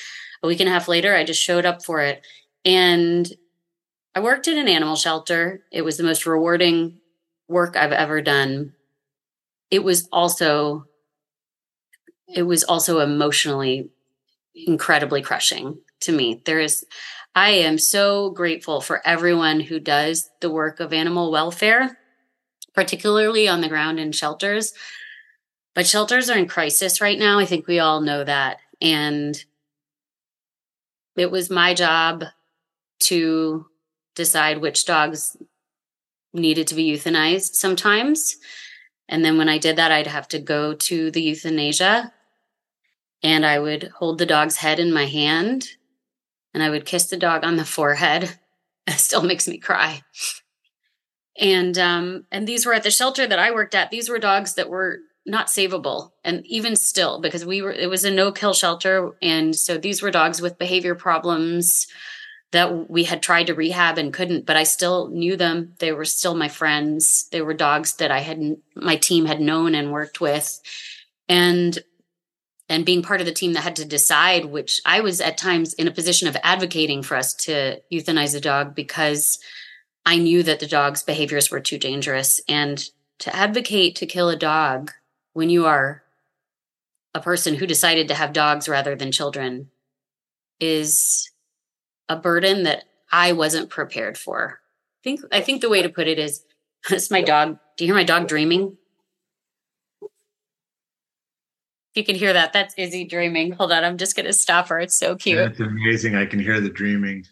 a 0.44 0.46
week 0.46 0.60
and 0.60 0.68
a 0.68 0.72
half 0.72 0.86
later, 0.86 1.14
I 1.14 1.24
just 1.24 1.42
showed 1.42 1.66
up 1.66 1.84
for 1.84 2.00
it. 2.00 2.24
And 2.64 3.28
I 4.14 4.20
worked 4.20 4.46
in 4.46 4.58
an 4.58 4.68
animal 4.68 4.94
shelter. 4.94 5.64
It 5.72 5.82
was 5.82 5.96
the 5.96 6.04
most 6.04 6.24
rewarding 6.24 7.00
work 7.48 7.76
I've 7.76 7.92
ever 7.92 8.22
done 8.22 8.74
it 9.74 9.82
was 9.82 10.08
also 10.12 10.86
it 12.32 12.44
was 12.44 12.62
also 12.62 13.00
emotionally 13.00 13.90
incredibly 14.54 15.20
crushing 15.20 15.78
to 16.00 16.12
me. 16.12 16.42
There 16.44 16.60
is 16.60 16.84
I 17.34 17.50
am 17.50 17.78
so 17.78 18.30
grateful 18.30 18.80
for 18.80 19.04
everyone 19.04 19.58
who 19.58 19.80
does 19.80 20.30
the 20.40 20.50
work 20.50 20.78
of 20.78 20.92
animal 20.92 21.32
welfare, 21.32 21.98
particularly 22.72 23.48
on 23.48 23.62
the 23.62 23.68
ground 23.68 23.98
in 23.98 24.12
shelters. 24.12 24.72
But 25.74 25.88
shelters 25.88 26.30
are 26.30 26.38
in 26.38 26.46
crisis 26.46 27.00
right 27.00 27.18
now. 27.18 27.40
I 27.40 27.44
think 27.44 27.66
we 27.66 27.80
all 27.80 28.00
know 28.00 28.22
that. 28.22 28.58
And 28.80 29.44
it 31.16 31.30
was 31.30 31.50
my 31.50 31.74
job 31.74 32.24
to 33.00 33.66
decide 34.14 34.58
which 34.58 34.86
dogs 34.86 35.36
needed 36.32 36.66
to 36.66 36.74
be 36.74 36.90
euthanized 36.90 37.54
sometimes 37.54 38.36
and 39.08 39.24
then 39.24 39.36
when 39.36 39.48
I 39.48 39.58
did 39.58 39.76
that, 39.76 39.92
I'd 39.92 40.06
have 40.06 40.28
to 40.28 40.38
go 40.38 40.74
to 40.74 41.10
the 41.10 41.22
euthanasia 41.22 42.12
and 43.22 43.44
I 43.44 43.58
would 43.58 43.90
hold 43.96 44.18
the 44.18 44.26
dog's 44.26 44.56
head 44.56 44.78
in 44.78 44.92
my 44.92 45.06
hand 45.06 45.68
and 46.52 46.62
I 46.62 46.70
would 46.70 46.86
kiss 46.86 47.06
the 47.06 47.16
dog 47.16 47.44
on 47.44 47.56
the 47.56 47.64
forehead. 47.64 48.38
It 48.86 48.98
still 48.98 49.22
makes 49.22 49.48
me 49.48 49.56
cry. 49.56 50.02
And 51.40 51.78
um, 51.78 52.26
and 52.30 52.46
these 52.46 52.66
were 52.66 52.74
at 52.74 52.82
the 52.82 52.90
shelter 52.90 53.26
that 53.26 53.38
I 53.38 53.50
worked 53.50 53.74
at. 53.74 53.90
These 53.90 54.10
were 54.10 54.18
dogs 54.18 54.56
that 54.56 54.68
were 54.68 54.98
not 55.26 55.46
savable, 55.46 56.12
and 56.22 56.44
even 56.46 56.76
still, 56.76 57.20
because 57.20 57.44
we 57.44 57.62
were 57.62 57.72
it 57.72 57.88
was 57.88 58.04
a 58.04 58.10
no 58.10 58.32
kill 58.32 58.54
shelter, 58.54 59.12
and 59.22 59.56
so 59.56 59.78
these 59.78 60.02
were 60.02 60.10
dogs 60.10 60.40
with 60.40 60.58
behavior 60.58 60.94
problems, 60.94 61.86
that 62.54 62.88
we 62.88 63.02
had 63.02 63.20
tried 63.20 63.48
to 63.48 63.54
rehab 63.54 63.98
and 63.98 64.12
couldn't, 64.12 64.46
but 64.46 64.56
I 64.56 64.62
still 64.62 65.08
knew 65.08 65.36
them. 65.36 65.74
They 65.80 65.90
were 65.90 66.04
still 66.04 66.36
my 66.36 66.48
friends. 66.48 67.28
They 67.32 67.42
were 67.42 67.52
dogs 67.52 67.94
that 67.94 68.12
I 68.12 68.20
had 68.20 68.56
my 68.76 68.94
team 68.94 69.26
had 69.26 69.40
known 69.40 69.74
and 69.74 69.92
worked 69.92 70.20
with. 70.20 70.60
And 71.28 71.76
and 72.68 72.86
being 72.86 73.02
part 73.02 73.20
of 73.20 73.26
the 73.26 73.32
team 73.32 73.54
that 73.54 73.64
had 73.64 73.76
to 73.76 73.84
decide 73.84 74.46
which 74.46 74.80
I 74.86 75.00
was 75.00 75.20
at 75.20 75.36
times 75.36 75.74
in 75.74 75.88
a 75.88 75.92
position 75.92 76.28
of 76.28 76.36
advocating 76.44 77.02
for 77.02 77.16
us 77.16 77.34
to 77.34 77.80
euthanize 77.92 78.36
a 78.36 78.40
dog 78.40 78.74
because 78.74 79.40
I 80.06 80.18
knew 80.18 80.44
that 80.44 80.60
the 80.60 80.68
dog's 80.68 81.02
behaviors 81.02 81.50
were 81.50 81.60
too 81.60 81.76
dangerous 81.76 82.40
and 82.48 82.88
to 83.18 83.34
advocate 83.34 83.96
to 83.96 84.06
kill 84.06 84.28
a 84.30 84.36
dog 84.36 84.92
when 85.34 85.50
you 85.50 85.66
are 85.66 86.02
a 87.14 87.20
person 87.20 87.54
who 87.54 87.66
decided 87.66 88.08
to 88.08 88.14
have 88.14 88.32
dogs 88.32 88.68
rather 88.68 88.96
than 88.96 89.12
children 89.12 89.70
is 90.58 91.30
a 92.08 92.16
burden 92.16 92.62
that 92.64 92.84
I 93.12 93.32
wasn't 93.32 93.70
prepared 93.70 94.16
for. 94.16 94.60
I 94.60 95.02
think 95.04 95.20
I 95.30 95.40
think 95.40 95.60
the 95.60 95.68
way 95.68 95.82
to 95.82 95.88
put 95.88 96.08
it 96.08 96.18
is 96.18 96.44
it's 96.90 97.10
my 97.10 97.22
dog. 97.22 97.58
Do 97.76 97.84
you 97.84 97.88
hear 97.88 98.00
my 98.00 98.04
dog 98.04 98.26
dreaming? 98.26 98.76
If 100.02 101.98
you 101.98 102.04
can 102.04 102.16
hear 102.16 102.32
that, 102.32 102.52
that's 102.52 102.74
Izzy 102.76 103.04
dreaming. 103.04 103.52
Hold 103.52 103.70
on, 103.70 103.84
I'm 103.84 103.98
just 103.98 104.16
gonna 104.16 104.32
stop 104.32 104.68
her. 104.68 104.80
It's 104.80 104.98
so 104.98 105.14
cute. 105.14 105.38
That's 105.38 105.60
amazing. 105.60 106.16
I 106.16 106.26
can 106.26 106.40
hear 106.40 106.60
the 106.60 106.70
dreaming. 106.70 107.24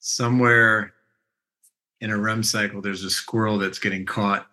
Somewhere 0.00 0.92
in 2.00 2.10
a 2.10 2.16
REM 2.16 2.44
cycle, 2.44 2.80
there's 2.80 3.02
a 3.02 3.10
squirrel 3.10 3.58
that's 3.58 3.80
getting 3.80 4.06
caught. 4.06 4.46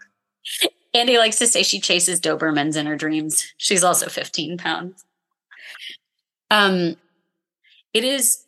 Andy 0.96 1.18
likes 1.18 1.38
to 1.40 1.48
say 1.48 1.62
she 1.62 1.82
chases 1.82 2.22
Dobermans 2.22 2.78
in 2.78 2.86
her 2.86 2.96
dreams. 2.96 3.54
She's 3.58 3.84
also 3.84 4.08
15 4.08 4.58
pounds. 4.58 5.04
Um, 6.50 6.96
it 7.94 8.06
is 8.06 8.46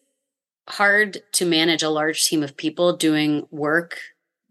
hard 0.70 1.22
to 1.34 1.46
manage 1.46 1.84
a 1.84 1.90
large 1.90 2.26
team 2.26 2.44
of 2.44 2.56
people 2.56 2.96
doing 2.96 3.48
work 3.52 4.00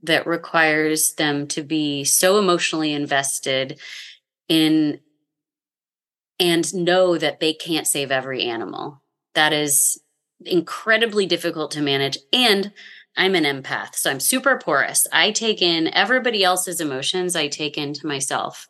that 0.03 0.26
requires 0.26 1.15
them 1.15 1.47
to 1.49 1.62
be 1.62 2.05
so 2.05 2.38
emotionally 2.38 2.93
invested 2.93 3.81
in 4.47 5.00
and 6.38 6.75
know 6.75 7.17
that 7.17 7.41
they 7.41 7.55
can't 7.55 7.87
save 7.87 8.11
every 8.11 8.43
animal. 8.43 9.00
That 9.35 9.55
is 9.55 10.03
incredibly 10.45 11.25
difficult 11.25 11.71
to 11.71 11.81
manage. 11.81 12.19
And 12.31 12.73
I'm 13.16 13.35
an 13.35 13.44
empath, 13.44 13.94
so 13.94 14.11
I'm 14.11 14.20
super 14.20 14.58
porous. 14.58 15.06
I 15.12 15.30
take 15.30 15.62
in 15.62 15.88
everybody 15.94 16.44
else's 16.44 16.80
emotions, 16.80 17.37
I 17.37 17.49
take 17.49 17.78
into 17.78 18.06
myself 18.06 18.68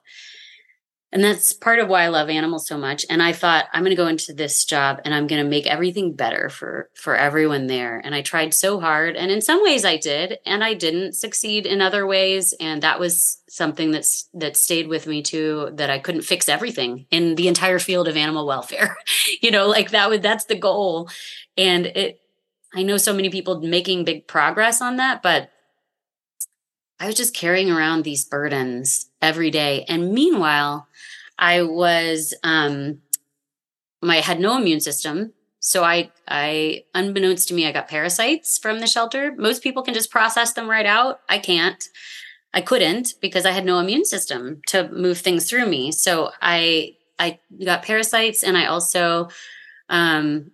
and 1.12 1.22
that's 1.24 1.52
part 1.52 1.78
of 1.78 1.88
why 1.88 2.02
I 2.02 2.08
love 2.08 2.28
animals 2.28 2.66
so 2.66 2.76
much. 2.76 3.06
And 3.08 3.22
I 3.22 3.32
thought 3.32 3.66
I'm 3.72 3.82
going 3.82 3.90
to 3.90 3.96
go 3.96 4.08
into 4.08 4.34
this 4.34 4.64
job 4.64 5.00
and 5.04 5.14
I'm 5.14 5.26
going 5.26 5.42
to 5.42 5.48
make 5.48 5.66
everything 5.66 6.14
better 6.14 6.50
for 6.50 6.90
for 6.94 7.16
everyone 7.16 7.68
there. 7.68 8.00
And 8.04 8.14
I 8.14 8.22
tried 8.22 8.52
so 8.52 8.80
hard, 8.80 9.16
and 9.16 9.30
in 9.30 9.40
some 9.40 9.62
ways 9.62 9.84
I 9.84 9.96
did, 9.96 10.38
and 10.44 10.64
I 10.64 10.74
didn't 10.74 11.14
succeed 11.14 11.64
in 11.64 11.80
other 11.80 12.06
ways. 12.06 12.54
And 12.60 12.82
that 12.82 12.98
was 12.98 13.40
something 13.48 13.92
that's 13.92 14.28
that 14.34 14.56
stayed 14.56 14.88
with 14.88 15.06
me 15.06 15.22
too. 15.22 15.70
That 15.74 15.90
I 15.90 16.00
couldn't 16.00 16.22
fix 16.22 16.48
everything 16.48 17.06
in 17.10 17.36
the 17.36 17.48
entire 17.48 17.78
field 17.78 18.08
of 18.08 18.16
animal 18.16 18.46
welfare. 18.46 18.96
you 19.42 19.50
know, 19.50 19.68
like 19.68 19.92
that 19.92 20.10
would 20.10 20.22
that's 20.22 20.46
the 20.46 20.58
goal. 20.58 21.08
And 21.56 21.86
it 21.86 22.20
I 22.74 22.82
know 22.82 22.96
so 22.96 23.12
many 23.14 23.30
people 23.30 23.60
making 23.60 24.04
big 24.04 24.26
progress 24.26 24.82
on 24.82 24.96
that, 24.96 25.22
but 25.22 25.50
I 26.98 27.06
was 27.06 27.14
just 27.14 27.34
carrying 27.34 27.70
around 27.70 28.02
these 28.04 28.24
burdens 28.24 29.10
every 29.20 29.50
day. 29.50 29.84
And 29.88 30.12
meanwhile, 30.12 30.88
I 31.38 31.62
was 31.62 32.34
um 32.42 33.00
my 34.02 34.16
had 34.16 34.40
no 34.40 34.56
immune 34.56 34.80
system. 34.80 35.32
So 35.60 35.84
I 35.84 36.10
I 36.28 36.84
unbeknownst 36.94 37.48
to 37.48 37.54
me, 37.54 37.66
I 37.66 37.72
got 37.72 37.88
parasites 37.88 38.58
from 38.58 38.80
the 38.80 38.86
shelter. 38.86 39.34
Most 39.36 39.62
people 39.62 39.82
can 39.82 39.94
just 39.94 40.10
process 40.10 40.52
them 40.52 40.68
right 40.70 40.86
out. 40.86 41.20
I 41.28 41.38
can't. 41.38 41.82
I 42.54 42.60
couldn't 42.62 43.14
because 43.20 43.46
I 43.46 43.50
had 43.50 43.64
no 43.64 43.78
immune 43.78 44.04
system 44.04 44.62
to 44.68 44.88
move 44.90 45.18
things 45.18 45.48
through 45.48 45.66
me. 45.66 45.92
So 45.92 46.30
I 46.40 46.96
I 47.18 47.40
got 47.64 47.82
parasites 47.82 48.42
and 48.42 48.56
I 48.56 48.66
also 48.66 49.28
um 49.88 50.52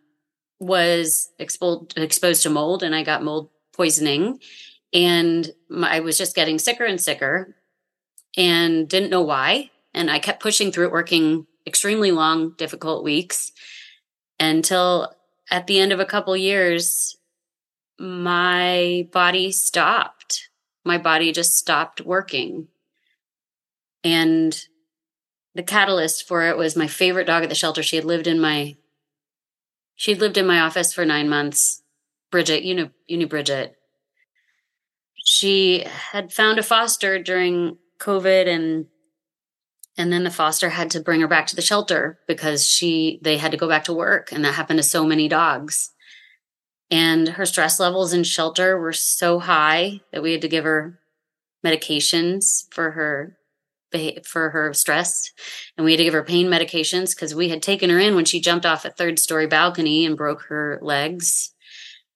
was 0.63 1.33
exposed 1.41 1.99
exposed 1.99 2.45
to 2.45 2.51
mold 2.51 2.85
and 2.85 2.95
I 2.95 3.03
got 3.03 3.25
mold 3.25 3.51
poisoning 3.73 4.39
and 4.93 5.51
my, 5.69 5.97
I 5.97 6.01
was 6.01 6.17
just 6.17 6.37
getting 6.37 6.59
sicker 6.59 6.85
and 6.85 7.01
sicker 7.01 7.57
and 8.37 8.89
didn't 8.89 9.11
know 9.11 9.23
why. 9.23 9.71
And 9.93 10.11
I 10.11 10.21
kept 10.21 10.43
pushing 10.43 10.71
through 10.71 10.87
it, 10.87 10.93
working 10.93 11.47
extremely 11.67 12.13
long, 12.13 12.55
difficult 12.57 13.03
weeks 13.03 13.51
until 14.39 15.13
at 15.51 15.67
the 15.67 15.81
end 15.81 15.93
of 15.93 16.01
a 16.01 16.07
couple 16.07 16.37
years, 16.37 17.17
my 17.99 19.09
body 19.13 19.51
stopped. 19.51 20.49
My 20.85 20.97
body 20.97 21.33
just 21.33 21.57
stopped 21.57 22.01
working. 22.01 22.69
And 24.05 24.59
the 25.55 25.63
catalyst 25.63 26.27
for 26.27 26.49
it 26.49 26.57
was 26.57 26.77
my 26.77 26.87
favorite 26.87 27.27
dog 27.27 27.43
at 27.43 27.49
the 27.49 27.55
shelter. 27.55 27.83
She 27.83 27.97
had 27.97 28.05
lived 28.05 28.27
in 28.27 28.41
my 28.41 28.77
she'd 29.97 30.21
lived 30.21 30.37
in 30.37 30.47
my 30.47 30.61
office 30.61 30.93
for 30.93 31.05
nine 31.05 31.29
months. 31.29 31.83
Bridget, 32.31 32.65
you 32.65 32.75
know, 32.75 32.91
you 33.07 33.17
knew 33.17 33.27
Bridget 33.27 33.77
she 35.25 35.85
had 35.87 36.33
found 36.33 36.59
a 36.59 36.63
foster 36.63 37.23
during 37.23 37.79
COVID 37.99 38.49
and 38.49 38.87
and 39.99 40.11
then 40.11 40.25
the 40.25 40.31
foster 40.31 40.71
had 40.71 40.91
to 40.93 41.01
bring 41.01 41.21
her 41.21 41.29
back 41.29 41.47
to 41.49 41.57
the 41.57 41.63
shelter 41.63 42.19
because 42.27 42.67
she 42.67 43.21
they 43.23 43.37
had 43.37 43.53
to 43.53 43.57
go 43.57 43.69
back 43.69 43.85
to 43.85 43.93
work 43.93 44.33
and 44.33 44.45
that 44.45 44.55
happened 44.55 44.79
to 44.79 44.83
so 44.83 45.05
many 45.05 45.29
dogs. 45.29 45.91
And 46.91 47.29
her 47.31 47.47
stress 47.47 47.81
levels 47.81 48.13
in 48.13 48.25
shelter 48.25 48.79
were 48.79 48.93
so 48.93 49.39
high 49.39 50.01
that 50.13 50.23
we 50.23 50.33
had 50.33 50.43
to 50.43 50.49
give 50.49 50.65
her 50.65 50.99
medications 51.65 52.65
for 52.71 52.91
her 52.93 53.39
for 54.25 54.51
her 54.51 54.73
stress 54.73 55.33
and 55.77 55.85
we 55.85 55.93
had 55.93 55.99
to 55.99 56.05
give 56.05 56.15
her 56.15 56.25
pain 56.25 56.47
medications 56.47 57.15
because 57.15 57.35
we 57.35 57.49
had 57.49 57.63
taken 57.63 57.91
her 57.91 57.99
in 57.99 58.15
when 58.15 58.25
she 58.25 58.41
jumped 58.41 58.67
off 58.67 58.85
a 58.85 58.91
third 58.91 59.19
story 59.19 59.47
balcony 59.47 60.05
and 60.07 60.17
broke 60.17 60.43
her 60.43 60.79
legs 60.83 61.53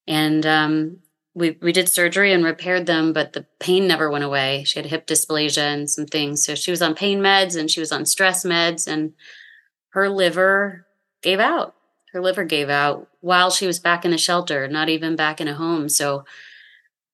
and 0.07 0.47
um, 0.47 0.99
we 1.37 1.59
we 1.61 1.71
did 1.71 1.89
surgery 1.89 2.33
and 2.33 2.45
repaired 2.45 2.87
them, 2.87 3.13
but 3.13 3.35
the 3.35 3.47
pain 3.61 3.87
never 3.87 4.11
went 4.11 4.25
away. 4.25 4.65
She 4.65 4.79
had 4.79 4.87
hip 4.87 5.07
dysplasia 5.07 5.59
and 5.59 5.89
some 5.89 6.07
things. 6.07 6.45
So 6.45 6.55
she 6.55 6.71
was 6.71 6.81
on 6.81 6.95
pain 6.95 7.21
meds 7.21 7.59
and 7.59 7.71
she 7.71 7.79
was 7.79 7.93
on 7.93 8.07
stress 8.07 8.45
meds 8.45 8.89
and 8.89 9.13
her 9.91 10.09
liver 10.09 10.87
gave 11.23 11.39
out. 11.39 11.75
Her 12.13 12.23
liver 12.23 12.45
gave 12.45 12.71
out 12.71 13.09
while 13.21 13.51
she 13.51 13.67
was 13.67 13.79
back 13.79 14.07
in 14.07 14.15
a 14.15 14.19
shelter, 14.19 14.67
not 14.67 14.89
even 14.89 15.15
back 15.15 15.39
in 15.41 15.47
a 15.47 15.55
home. 15.55 15.91
So 15.91 16.25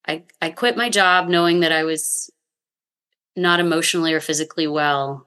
I 0.07 0.23
I 0.40 0.50
quit 0.50 0.76
my 0.76 0.88
job 0.88 1.28
knowing 1.28 1.59
that 1.61 1.73
I 1.73 1.83
was 1.83 2.31
not 3.37 3.61
emotionally 3.61 4.12
or 4.12 4.21
physically 4.21 4.67
well. 4.67 5.27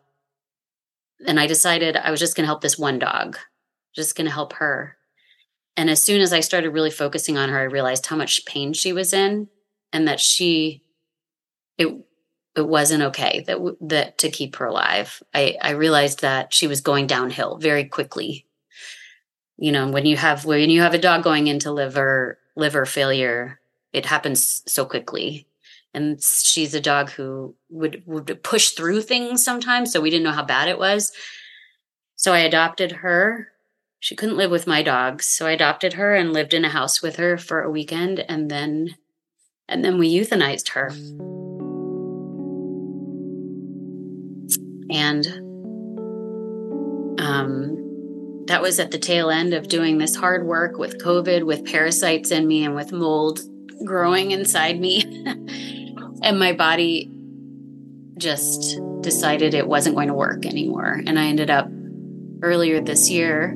And 1.25 1.39
I 1.39 1.47
decided 1.47 1.95
I 1.95 2.11
was 2.11 2.19
just 2.19 2.35
going 2.35 2.43
to 2.43 2.47
help 2.47 2.61
this 2.61 2.77
one 2.77 2.99
dog. 2.99 3.37
Just 3.95 4.15
going 4.15 4.25
to 4.25 4.33
help 4.33 4.53
her. 4.53 4.97
And 5.77 5.89
as 5.89 6.01
soon 6.01 6.21
as 6.21 6.31
I 6.31 6.39
started 6.39 6.69
really 6.69 6.91
focusing 6.91 7.37
on 7.37 7.49
her, 7.49 7.59
I 7.59 7.63
realized 7.63 8.05
how 8.05 8.15
much 8.15 8.45
pain 8.45 8.73
she 8.73 8.93
was 8.93 9.13
in 9.13 9.49
and 9.91 10.07
that 10.07 10.19
she, 10.19 10.83
it, 11.77 11.87
it 12.55 12.67
wasn't 12.67 13.03
okay 13.03 13.43
that 13.47 13.57
that 13.81 14.17
to 14.19 14.29
keep 14.29 14.55
her 14.55 14.65
alive. 14.65 15.21
I 15.33 15.57
I 15.61 15.71
realized 15.71 16.21
that 16.21 16.53
she 16.53 16.67
was 16.67 16.81
going 16.81 17.05
downhill 17.07 17.57
very 17.57 17.85
quickly. 17.85 18.45
You 19.57 19.71
know, 19.71 19.89
when 19.89 20.05
you 20.05 20.17
have 20.17 20.45
when 20.45 20.69
you 20.69 20.81
have 20.81 20.93
a 20.93 20.99
dog 20.99 21.23
going 21.23 21.47
into 21.47 21.71
liver 21.71 22.39
liver 22.55 22.85
failure, 22.85 23.59
it 23.91 24.05
happens 24.05 24.63
so 24.65 24.85
quickly. 24.85 25.47
And 25.95 26.21
she's 26.21 26.73
a 26.73 26.81
dog 26.81 27.09
who 27.09 27.55
would 27.69 28.03
would 28.05 28.43
push 28.43 28.71
through 28.71 29.01
things 29.01 29.43
sometimes, 29.43 29.91
so 29.91 30.01
we 30.01 30.09
didn't 30.09 30.25
know 30.25 30.31
how 30.31 30.43
bad 30.45 30.67
it 30.67 30.77
was. 30.77 31.11
So 32.15 32.33
I 32.33 32.39
adopted 32.39 32.91
her. 32.91 33.49
She 33.99 34.15
couldn't 34.15 34.37
live 34.37 34.51
with 34.51 34.67
my 34.67 34.83
dogs 34.83 35.25
so 35.25 35.47
i 35.47 35.51
adopted 35.51 35.93
her 35.93 36.13
and 36.13 36.31
lived 36.31 36.53
in 36.53 36.63
a 36.63 36.69
house 36.69 37.01
with 37.01 37.15
her 37.15 37.39
for 37.39 37.63
a 37.63 37.71
weekend 37.71 38.19
and 38.19 38.51
then 38.51 38.95
and 39.67 39.83
then 39.83 39.97
we 39.97 40.13
euthanized 40.13 40.69
her. 40.69 40.91
And 44.91 45.25
um, 47.19 48.43
that 48.47 48.61
was 48.61 48.79
at 48.79 48.91
the 48.91 48.99
tail 48.99 49.29
end 49.29 49.53
of 49.53 49.67
doing 49.67 49.97
this 49.97 50.15
hard 50.15 50.45
work 50.45 50.77
with 50.77 51.01
covid 51.03 51.43
with 51.43 51.65
parasites 51.65 52.29
in 52.29 52.47
me 52.47 52.63
and 52.63 52.75
with 52.75 52.91
mold 52.91 53.41
growing 53.83 54.31
inside 54.31 54.79
me 54.79 55.03
and 56.25 56.37
my 56.39 56.51
body 56.51 57.11
just 58.17 58.79
decided 59.01 59.53
it 59.53 59.67
wasn't 59.67 59.95
going 59.95 60.07
to 60.07 60.13
work 60.13 60.45
anymore 60.45 61.01
and 61.05 61.19
i 61.19 61.25
ended 61.25 61.49
up 61.49 61.67
earlier 62.41 62.81
this 62.81 63.09
year 63.09 63.55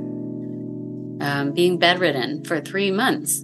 um, 1.22 1.52
being 1.54 1.78
bedridden 1.78 2.44
for 2.46 2.60
three 2.62 2.92
months. 2.92 3.42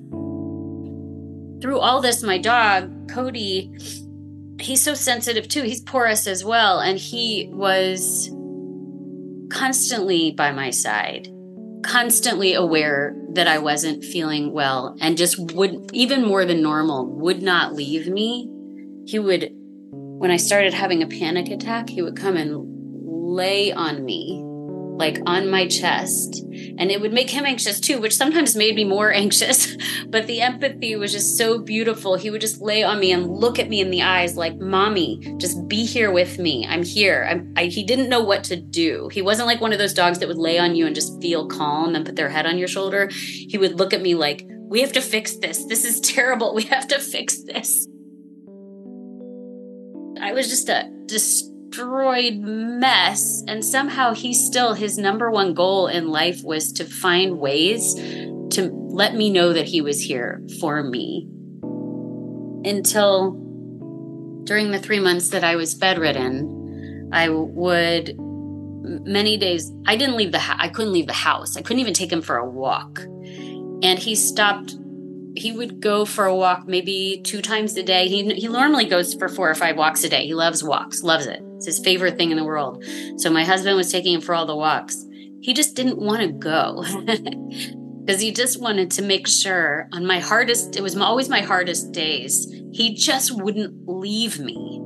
Through 1.62 1.80
all 1.80 2.02
this, 2.02 2.24
my 2.24 2.38
dog, 2.38 3.10
Cody, 3.10 3.72
he's 4.60 4.84
so 4.84 4.94
sensitive 4.94 5.48
too. 5.48 5.64
He's 5.64 5.82
porous 5.82 6.28
as 6.28 6.44
well. 6.44 6.80
And 6.80 6.98
he 6.98 7.50
was 7.52 8.30
constantly 9.52 10.32
by 10.32 10.52
my 10.52 10.70
side, 10.70 11.28
constantly 11.84 12.54
aware 12.54 13.16
that 13.34 13.48
I 13.48 13.58
wasn't 13.58 14.04
feeling 14.04 14.54
well, 14.54 14.96
and 15.02 15.18
just 15.18 15.38
would, 15.54 15.90
even 15.94 16.24
more 16.24 16.46
than 16.46 16.62
normal, 16.62 17.06
would 17.06 17.42
not 17.42 17.74
leave 17.74 18.08
me. 18.08 18.50
He 19.06 19.20
would, 19.20 19.50
when 19.92 20.32
I 20.32 20.38
started 20.38 20.74
having 20.74 21.04
a 21.04 21.08
panic 21.08 21.50
attack, 21.50 21.90
he 21.90 22.02
would 22.02 22.18
come 22.18 22.38
and 22.38 22.64
lay 23.36 23.72
on 23.72 24.04
me 24.04 24.42
like 24.98 25.20
on 25.26 25.50
my 25.50 25.68
chest. 25.68 26.44
And 26.78 26.90
it 26.90 27.02
would 27.02 27.14
make 27.14 27.30
him 27.30 27.46
anxious 27.46 27.80
too 27.80 28.00
which 28.00 28.16
sometimes 28.16 28.56
made 28.56 28.76
me 28.76 28.84
more 28.84 29.12
anxious. 29.14 29.76
But 30.08 30.28
the 30.28 30.42
empathy 30.42 30.96
was 30.96 31.12
just 31.12 31.38
so 31.38 31.60
beautiful. 31.60 32.16
He 32.16 32.30
would 32.30 32.42
just 32.42 32.62
lay 32.62 32.84
on 32.84 33.00
me 33.00 33.12
and 33.12 33.30
look 33.30 33.60
at 33.60 33.70
me 33.70 33.82
in 33.82 33.92
the 33.92 34.02
eyes 34.02 34.38
like 34.38 34.58
mommy 34.58 35.36
just 35.38 35.68
be 35.68 35.86
here 35.86 36.12
with 36.12 36.40
me. 36.40 36.66
I'm 36.68 36.84
here. 36.84 37.28
I'm, 37.30 37.54
I, 37.58 37.66
he 37.66 37.84
didn't 37.84 38.10
know 38.10 38.24
what 38.24 38.44
to 38.46 38.56
do. 38.56 39.10
He 39.12 39.22
wasn't 39.22 39.48
like 39.48 39.62
one 39.62 39.74
of 39.74 39.80
those 39.80 39.94
dogs 39.94 40.20
that 40.20 40.28
would 40.28 40.38
lay 40.38 40.58
on 40.58 40.76
you 40.76 40.86
and 40.86 40.96
just 40.96 41.22
feel 41.22 41.48
calm 41.48 41.96
and 41.96 42.06
put 42.06 42.16
their 42.16 42.30
head 42.30 42.46
on 42.46 42.58
your 42.58 42.68
shoulder. 42.68 43.10
He 43.12 43.58
would 43.58 43.78
look 43.78 43.94
at 43.94 44.02
me 44.02 44.16
like 44.16 44.48
we 44.68 44.82
have 44.82 44.94
to 44.94 45.02
fix 45.02 45.38
this. 45.38 45.66
This 45.66 45.86
is 45.86 46.00
terrible. 46.16 46.56
We 46.56 46.64
have 46.64 46.88
to 46.88 47.00
fix 47.00 47.44
this 47.44 47.88
i 50.22 50.34
was 50.34 50.50
just 50.50 50.70
a 50.70 50.90
destroyed 51.06 52.36
mess. 52.38 53.44
And 53.48 53.64
somehow 53.64 54.14
he 54.14 54.34
still, 54.34 54.74
his 54.74 54.98
number 54.98 55.30
one 55.30 55.54
goal 55.54 55.88
in 55.88 56.10
life 56.10 56.44
was 56.44 56.72
to 56.74 56.86
find 56.86 57.40
ways 57.40 57.94
to 57.96 58.70
let 58.72 59.16
me 59.16 59.30
know 59.30 59.54
that 59.54 59.66
he 59.66 59.82
was 59.82 60.02
here 60.02 60.42
for 60.60 60.84
me. 60.84 61.28
Until 62.64 63.32
during 64.44 64.72
the 64.72 64.80
three 64.80 65.00
months 65.00 65.30
that 65.30 65.44
I 65.44 65.56
was 65.56 65.76
bedridden, 65.76 67.10
I 67.12 67.30
would 67.30 68.16
many 68.18 69.38
days 69.38 69.72
I 69.88 69.96
didn't 69.96 70.18
leave 70.18 70.32
the. 70.32 70.42
I 70.42 70.70
couldn't 70.70 70.94
leave 70.94 71.08
the 71.08 71.14
house. 71.14 71.58
I 71.58 71.62
couldn't 71.62 71.80
even 71.80 71.94
take 71.94 72.12
him 72.12 72.22
for 72.22 72.38
a 72.38 72.50
walk. 72.50 73.02
And 73.02 74.00
he 74.00 74.16
stopped 74.16 74.76
he 75.36 75.52
would 75.52 75.82
go 75.82 76.06
for 76.06 76.26
a 76.26 76.36
walk 76.36 76.68
maybe 76.68 77.22
two 77.24 77.42
times 77.42 77.76
a 77.78 77.84
day. 77.84 78.08
He 78.08 78.34
he 78.34 78.48
normally 78.48 78.86
goes 78.86 79.14
for 79.14 79.28
four 79.28 79.50
or 79.50 79.56
five 79.56 79.78
walks 79.78 80.04
a 80.04 80.10
day. 80.10 80.26
He 80.26 80.34
loves 80.34 80.64
walks, 80.64 81.04
loves 81.04 81.28
it. 81.28 81.42
It's 81.58 81.66
his 81.66 81.80
favorite 81.80 82.18
thing 82.18 82.32
in 82.32 82.38
the 82.38 82.44
world. 82.44 82.84
So 83.18 83.30
my 83.30 83.44
husband 83.44 83.76
was 83.76 83.92
taking 83.92 84.14
him 84.14 84.22
for 84.22 84.34
all 84.34 84.46
the 84.46 84.56
walks. 84.56 85.06
He 85.42 85.54
just 85.54 85.76
didn't 85.76 86.00
want 86.00 86.22
to 86.22 86.28
go 86.30 86.84
because 88.06 88.22
he 88.22 88.32
just 88.32 88.62
wanted 88.62 88.92
to 88.92 89.02
make 89.02 89.28
sure 89.28 89.88
on 89.92 90.06
my 90.06 90.20
hardest. 90.20 90.76
It 90.76 90.82
was 90.82 90.98
always 90.98 91.30
my 91.30 91.42
hardest 91.42 91.92
days. 91.92 92.48
He 92.72 92.96
just 92.96 93.32
wouldn't 93.32 93.88
leave 93.88 94.40
me. 94.40 94.82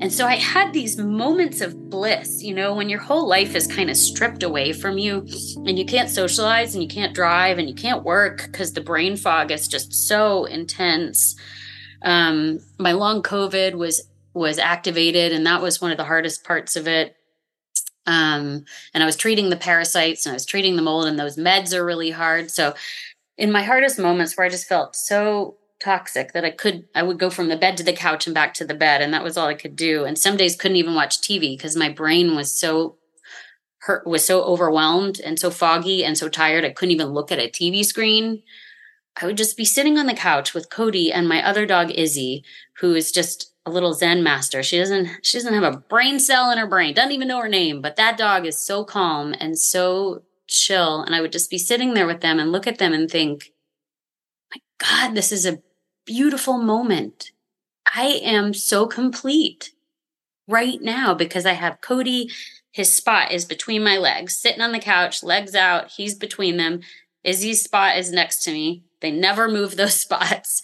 And 0.00 0.10
so 0.10 0.26
I 0.26 0.36
had 0.36 0.72
these 0.72 0.96
moments 0.96 1.60
of 1.60 1.90
bliss, 1.90 2.42
you 2.42 2.54
know, 2.54 2.74
when 2.74 2.88
your 2.88 3.00
whole 3.00 3.28
life 3.28 3.54
is 3.54 3.66
kind 3.66 3.90
of 3.90 3.96
stripped 3.98 4.42
away 4.42 4.72
from 4.72 4.96
you 4.96 5.26
and 5.66 5.78
you 5.78 5.84
can't 5.84 6.08
socialize 6.08 6.74
and 6.74 6.82
you 6.82 6.88
can't 6.88 7.14
drive 7.14 7.58
and 7.58 7.68
you 7.68 7.74
can't 7.74 8.02
work 8.02 8.46
because 8.46 8.72
the 8.72 8.80
brain 8.80 9.16
fog 9.16 9.50
is 9.50 9.68
just 9.68 9.92
so 9.92 10.46
intense. 10.46 11.36
Um, 12.02 12.60
my 12.78 12.92
long 12.92 13.22
COVID 13.22 13.74
was 13.74 14.06
was 14.32 14.58
activated 14.58 15.32
and 15.32 15.44
that 15.46 15.60
was 15.60 15.82
one 15.82 15.90
of 15.90 15.98
the 15.98 16.04
hardest 16.04 16.44
parts 16.44 16.76
of 16.76 16.88
it. 16.88 17.16
Um, 18.06 18.64
and 18.94 19.02
I 19.02 19.06
was 19.06 19.16
treating 19.16 19.50
the 19.50 19.56
parasites 19.56 20.24
and 20.24 20.30
I 20.30 20.34
was 20.34 20.46
treating 20.46 20.76
the 20.76 20.82
mold 20.82 21.06
and 21.06 21.18
those 21.18 21.36
meds 21.36 21.74
are 21.74 21.84
really 21.84 22.10
hard. 22.10 22.50
So 22.50 22.74
in 23.36 23.52
my 23.52 23.62
hardest 23.64 23.98
moments 23.98 24.36
where 24.36 24.46
I 24.46 24.50
just 24.50 24.68
felt 24.68 24.96
so 24.96 25.56
toxic 25.80 26.32
that 26.32 26.44
I 26.44 26.50
could 26.50 26.86
I 26.94 27.02
would 27.02 27.18
go 27.18 27.30
from 27.30 27.48
the 27.48 27.56
bed 27.56 27.76
to 27.78 27.82
the 27.82 27.92
couch 27.92 28.26
and 28.26 28.34
back 28.34 28.54
to 28.54 28.64
the 28.64 28.74
bed 28.74 29.00
and 29.00 29.12
that 29.14 29.24
was 29.24 29.36
all 29.36 29.48
I 29.48 29.54
could 29.54 29.76
do 29.76 30.04
and 30.04 30.18
some 30.18 30.36
days 30.36 30.54
couldn't 30.54 30.76
even 30.76 30.94
watch 30.94 31.20
TV 31.20 31.56
because 31.56 31.74
my 31.74 31.88
brain 31.88 32.36
was 32.36 32.54
so 32.54 32.96
hurt 33.80 34.06
was 34.06 34.24
so 34.24 34.42
overwhelmed 34.42 35.20
and 35.20 35.38
so 35.38 35.50
foggy 35.50 36.04
and 36.04 36.18
so 36.18 36.28
tired 36.28 36.64
I 36.64 36.70
couldn't 36.70 36.92
even 36.92 37.08
look 37.08 37.32
at 37.32 37.38
a 37.38 37.48
TV 37.48 37.84
screen. 37.84 38.42
I 39.20 39.26
would 39.26 39.36
just 39.36 39.56
be 39.56 39.64
sitting 39.64 39.98
on 39.98 40.06
the 40.06 40.14
couch 40.14 40.54
with 40.54 40.70
Cody 40.70 41.12
and 41.12 41.28
my 41.28 41.44
other 41.44 41.64
dog 41.64 41.90
Izzy 41.90 42.44
who 42.80 42.94
is 42.94 43.10
just 43.10 43.52
a 43.66 43.70
little 43.70 43.94
zen 43.94 44.22
master. 44.22 44.62
She 44.62 44.78
doesn't 44.78 45.08
she 45.22 45.38
doesn't 45.38 45.54
have 45.54 45.74
a 45.74 45.78
brain 45.78 46.20
cell 46.20 46.50
in 46.50 46.58
her 46.58 46.66
brain. 46.66 46.94
Doesn't 46.94 47.12
even 47.12 47.28
know 47.28 47.40
her 47.40 47.48
name, 47.48 47.80
but 47.80 47.96
that 47.96 48.18
dog 48.18 48.44
is 48.44 48.60
so 48.60 48.84
calm 48.84 49.34
and 49.40 49.58
so 49.58 50.22
chill 50.46 51.00
and 51.02 51.14
I 51.14 51.22
would 51.22 51.32
just 51.32 51.48
be 51.48 51.58
sitting 51.58 51.94
there 51.94 52.06
with 52.06 52.20
them 52.20 52.38
and 52.38 52.52
look 52.52 52.66
at 52.66 52.78
them 52.78 52.92
and 52.92 53.10
think 53.10 53.52
my 54.54 54.60
god, 54.78 55.14
this 55.14 55.32
is 55.32 55.46
a 55.46 55.62
beautiful 56.10 56.58
moment. 56.58 57.30
I 57.94 58.20
am 58.24 58.52
so 58.52 58.88
complete 58.88 59.70
right 60.48 60.82
now 60.82 61.14
because 61.14 61.46
I 61.46 61.52
have 61.52 61.80
Cody. 61.80 62.32
His 62.72 62.92
spot 62.92 63.30
is 63.30 63.44
between 63.44 63.84
my 63.84 63.96
legs, 63.96 64.36
sitting 64.36 64.60
on 64.60 64.72
the 64.72 64.80
couch, 64.80 65.22
legs 65.22 65.54
out. 65.54 65.92
He's 65.92 66.16
between 66.16 66.56
them. 66.56 66.80
Izzy's 67.22 67.62
spot 67.62 67.96
is 67.96 68.10
next 68.10 68.42
to 68.42 68.50
me. 68.50 68.82
They 69.00 69.12
never 69.12 69.46
move 69.46 69.76
those 69.76 70.00
spots. 70.00 70.62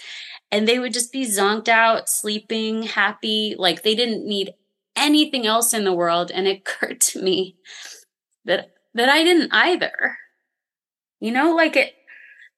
And 0.51 0.67
they 0.67 0.81
would 0.81 0.93
just 0.93 1.13
be 1.13 1.25
zonked 1.25 1.69
out, 1.69 2.09
sleeping, 2.09 2.83
happy, 2.83 3.55
like 3.57 3.85
they 3.85 3.95
didn't 3.95 4.27
need 4.27 4.53
anything 4.97 5.47
else 5.47 5.73
in 5.73 5.85
the 5.85 5.93
world. 5.93 6.33
And 6.35 6.49
it 6.49 6.59
occurred 6.67 7.01
to 7.03 7.23
me 7.23 7.55
that 8.45 8.73
that 8.95 9.09
I 9.09 9.23
didn't 9.23 9.53
either. 9.53 10.19
You 11.21 11.31
know, 11.31 11.55
like 11.55 11.77
it 11.77 11.95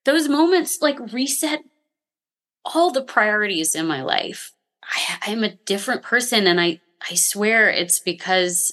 those 0.07 0.27
moments 0.27 0.79
like 0.81 1.13
reset 1.13 1.61
all 2.65 2.91
the 2.91 3.03
priorities 3.03 3.75
in 3.75 3.87
my 3.87 4.03
life. 4.03 4.53
I, 4.83 5.33
I'm 5.33 5.45
a 5.45 5.55
different 5.55 6.03
person, 6.03 6.47
and 6.47 6.61
I 6.61 6.81
I 7.11 7.15
swear 7.15 7.71
it's 7.71 8.01
because 8.01 8.73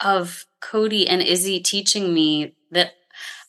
of 0.00 0.46
Cody 0.60 1.06
and 1.08 1.22
Izzy 1.22 1.60
teaching 1.60 2.12
me 2.12 2.54
that 2.70 2.92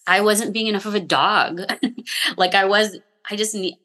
I 0.06 0.22
wasn't 0.22 0.54
being 0.54 0.68
enough 0.68 0.86
of 0.86 0.96
a 0.96 1.00
dog. 1.00 1.62
like 2.38 2.54
I 2.54 2.66
was, 2.66 2.98
I 3.30 3.36
just 3.36 3.56
need, 3.56 3.76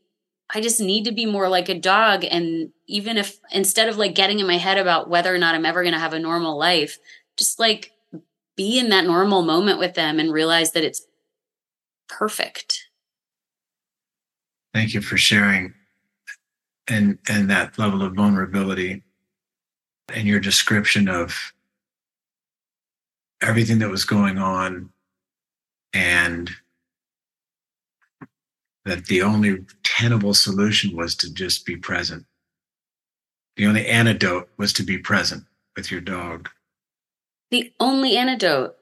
I 0.53 0.61
just 0.61 0.81
need 0.81 1.05
to 1.05 1.13
be 1.13 1.27
more 1.27 1.49
like 1.49 1.69
a 1.69 1.79
dog. 1.79 2.25
And 2.25 2.71
even 2.87 3.17
if 3.17 3.39
instead 3.53 3.89
of 3.89 3.97
like 3.97 4.15
getting 4.15 4.41
in 4.41 4.47
my 4.47 4.57
head 4.57 4.79
about 4.79 5.09
whether 5.09 5.35
or 5.35 5.39
not 5.39 5.55
I'm 5.55 5.67
ever 5.67 5.83
going 5.83 5.95
to 5.95 6.01
have 6.01 6.13
a 6.13 6.19
normal 6.19 6.59
life, 6.59 6.99
just 7.37 7.59
like 7.59 7.93
be 8.57 8.79
in 8.79 8.89
that 8.89 9.05
normal 9.05 9.43
moment 9.43 9.79
with 9.79 9.95
them 9.95 10.19
and 10.19 10.33
realize 10.33 10.73
that 10.73 10.85
it's 10.85 11.07
perfect. 12.09 12.88
Thank 14.75 14.95
you 14.95 15.01
for 15.01 15.17
sharing 15.17 15.75
and 16.89 17.19
and 17.29 17.51
that 17.51 17.79
level 17.79 18.03
of 18.03 18.15
vulnerability 18.15 19.03
and 20.13 20.27
your 20.27 20.41
description 20.41 21.09
of 21.09 21.53
everything 23.43 23.79
that 23.79 23.91
was 23.91 24.05
going 24.05 24.39
on 24.39 24.91
and 25.93 26.51
that 28.85 29.07
the 29.07 29.23
only 29.23 29.65
tenable 29.83 30.35
solution 30.35 30.97
was 30.97 31.15
to 31.15 31.33
just 31.33 31.67
be 31.67 31.77
present. 31.77 32.25
The 33.57 33.67
only 33.67 33.87
antidote 33.87 34.49
was 34.57 34.73
to 34.75 34.83
be 34.83 34.99
present 34.99 35.45
with 35.77 35.91
your 35.91 36.01
dog. 36.01 36.49
The 37.51 37.73
only 37.79 38.17
antidote. 38.17 38.77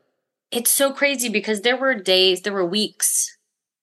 It's 0.52 0.70
so 0.70 0.92
crazy 0.92 1.28
because 1.28 1.62
there 1.62 1.76
were 1.76 1.94
days, 1.94 2.42
there 2.42 2.52
were 2.52 2.64
weeks 2.64 3.35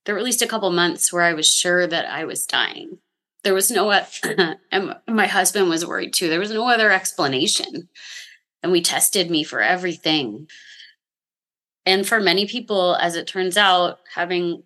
there 0.06 0.16
were 0.16 0.20
at 0.20 0.26
least 0.26 0.42
a 0.42 0.48
couple 0.48 0.70
months 0.72 1.12
where 1.12 1.24
I 1.24 1.34
was 1.34 1.52
sure 1.52 1.88
that 1.88 2.10
I 2.10 2.26
was 2.26 2.46
dying. 2.46 3.00
There 3.44 3.54
was 3.54 3.72
no, 3.72 3.92
and 4.72 4.96
my 5.08 5.28
husband 5.28 5.70
was 5.70 5.86
worried 5.86 6.14
too. 6.14 6.30
There 6.30 6.40
was 6.40 6.52
no 6.52 6.68
other 6.68 6.92
explanation. 6.92 7.90
And 8.62 8.72
we 8.72 8.82
tested 8.82 9.30
me 9.30 9.44
for 9.44 9.62
everything. 9.62 10.48
And 11.86 12.08
for 12.08 12.20
many 12.20 12.48
people, 12.48 12.96
as 12.96 13.16
it 13.16 13.28
turns 13.28 13.58
out, 13.58 14.00
having, 14.14 14.64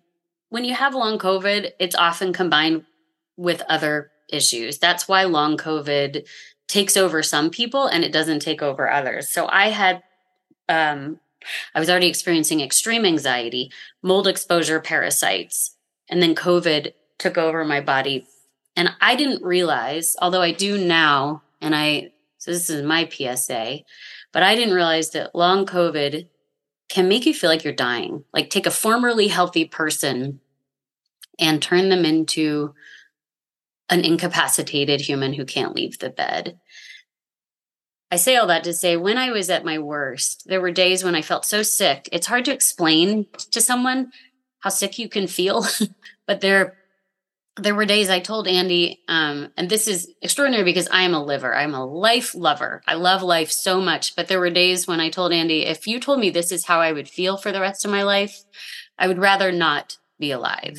when 0.50 0.64
you 0.64 0.74
have 0.74 0.94
long 0.94 1.18
COVID, 1.18 1.72
it's 1.80 1.96
often 1.96 2.32
combined 2.32 2.84
with 3.36 3.62
other 3.68 4.10
issues. 4.32 4.78
That's 4.78 5.08
why 5.08 5.24
long 5.24 5.56
COVID 5.56 6.26
takes 6.68 6.96
over 6.96 7.22
some 7.22 7.50
people 7.50 7.86
and 7.86 8.04
it 8.04 8.12
doesn't 8.12 8.40
take 8.40 8.62
over 8.62 8.90
others. 8.90 9.30
So 9.30 9.48
I 9.48 9.70
had 9.70 10.02
um, 10.68 11.18
I 11.74 11.80
was 11.80 11.90
already 11.90 12.08
experiencing 12.08 12.60
extreme 12.60 13.04
anxiety, 13.04 13.70
mold 14.02 14.26
exposure, 14.26 14.80
parasites, 14.80 15.76
and 16.08 16.22
then 16.22 16.34
COVID 16.34 16.92
took 17.18 17.36
over 17.36 17.64
my 17.64 17.80
body. 17.80 18.26
And 18.76 18.90
I 19.00 19.16
didn't 19.16 19.42
realize, 19.42 20.16
although 20.20 20.42
I 20.42 20.52
do 20.52 20.78
now, 20.78 21.42
and 21.60 21.74
I, 21.74 22.12
so 22.38 22.52
this 22.52 22.70
is 22.70 22.84
my 22.84 23.08
PSA, 23.08 23.80
but 24.32 24.42
I 24.42 24.54
didn't 24.54 24.74
realize 24.74 25.10
that 25.10 25.34
long 25.34 25.66
COVID 25.66 26.28
can 26.88 27.08
make 27.08 27.26
you 27.26 27.34
feel 27.34 27.50
like 27.50 27.64
you're 27.64 27.72
dying. 27.72 28.24
Like 28.32 28.50
take 28.50 28.66
a 28.66 28.70
formerly 28.70 29.28
healthy 29.28 29.64
person 29.64 30.40
and 31.38 31.62
turn 31.62 31.88
them 31.88 32.04
into 32.04 32.74
an 33.90 34.04
incapacitated 34.04 35.00
human 35.00 35.32
who 35.32 35.44
can't 35.44 35.74
leave 35.74 35.98
the 35.98 36.10
bed. 36.10 36.58
I 38.10 38.16
say 38.16 38.36
all 38.36 38.46
that 38.46 38.64
to 38.64 38.72
say 38.72 38.96
when 38.96 39.18
I 39.18 39.30
was 39.30 39.50
at 39.50 39.64
my 39.64 39.78
worst, 39.78 40.44
there 40.46 40.60
were 40.60 40.70
days 40.70 41.04
when 41.04 41.14
I 41.14 41.22
felt 41.22 41.44
so 41.44 41.62
sick. 41.62 42.08
It's 42.10 42.26
hard 42.26 42.46
to 42.46 42.54
explain 42.54 43.26
to 43.50 43.60
someone 43.60 44.12
how 44.60 44.70
sick 44.70 44.98
you 44.98 45.08
can 45.08 45.26
feel, 45.26 45.66
but 46.26 46.40
there 46.40 46.78
there 47.60 47.74
were 47.74 47.84
days 47.84 48.08
I 48.08 48.20
told 48.20 48.46
Andy, 48.46 49.00
um, 49.08 49.50
and 49.56 49.68
this 49.68 49.88
is 49.88 50.08
extraordinary 50.22 50.62
because 50.62 50.88
I 50.92 51.02
am 51.02 51.12
a 51.12 51.22
liver. 51.22 51.54
I'm 51.54 51.74
a 51.74 51.84
life 51.84 52.32
lover. 52.34 52.82
I 52.86 52.94
love 52.94 53.20
life 53.22 53.50
so 53.50 53.80
much. 53.80 54.14
But 54.14 54.28
there 54.28 54.38
were 54.38 54.48
days 54.48 54.86
when 54.86 55.00
I 55.00 55.10
told 55.10 55.32
Andy, 55.32 55.66
if 55.66 55.86
you 55.88 55.98
told 55.98 56.20
me 56.20 56.30
this 56.30 56.52
is 56.52 56.66
how 56.66 56.80
I 56.80 56.92
would 56.92 57.08
feel 57.08 57.36
for 57.36 57.50
the 57.50 57.60
rest 57.60 57.84
of 57.84 57.90
my 57.90 58.04
life, 58.04 58.44
I 58.96 59.08
would 59.08 59.18
rather 59.18 59.50
not 59.50 59.98
be 60.20 60.30
alive. 60.30 60.78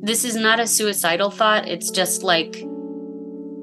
This 0.00 0.24
is 0.24 0.34
not 0.34 0.60
a 0.60 0.66
suicidal 0.66 1.30
thought. 1.30 1.68
It's 1.68 1.90
just 1.90 2.22
like 2.22 2.64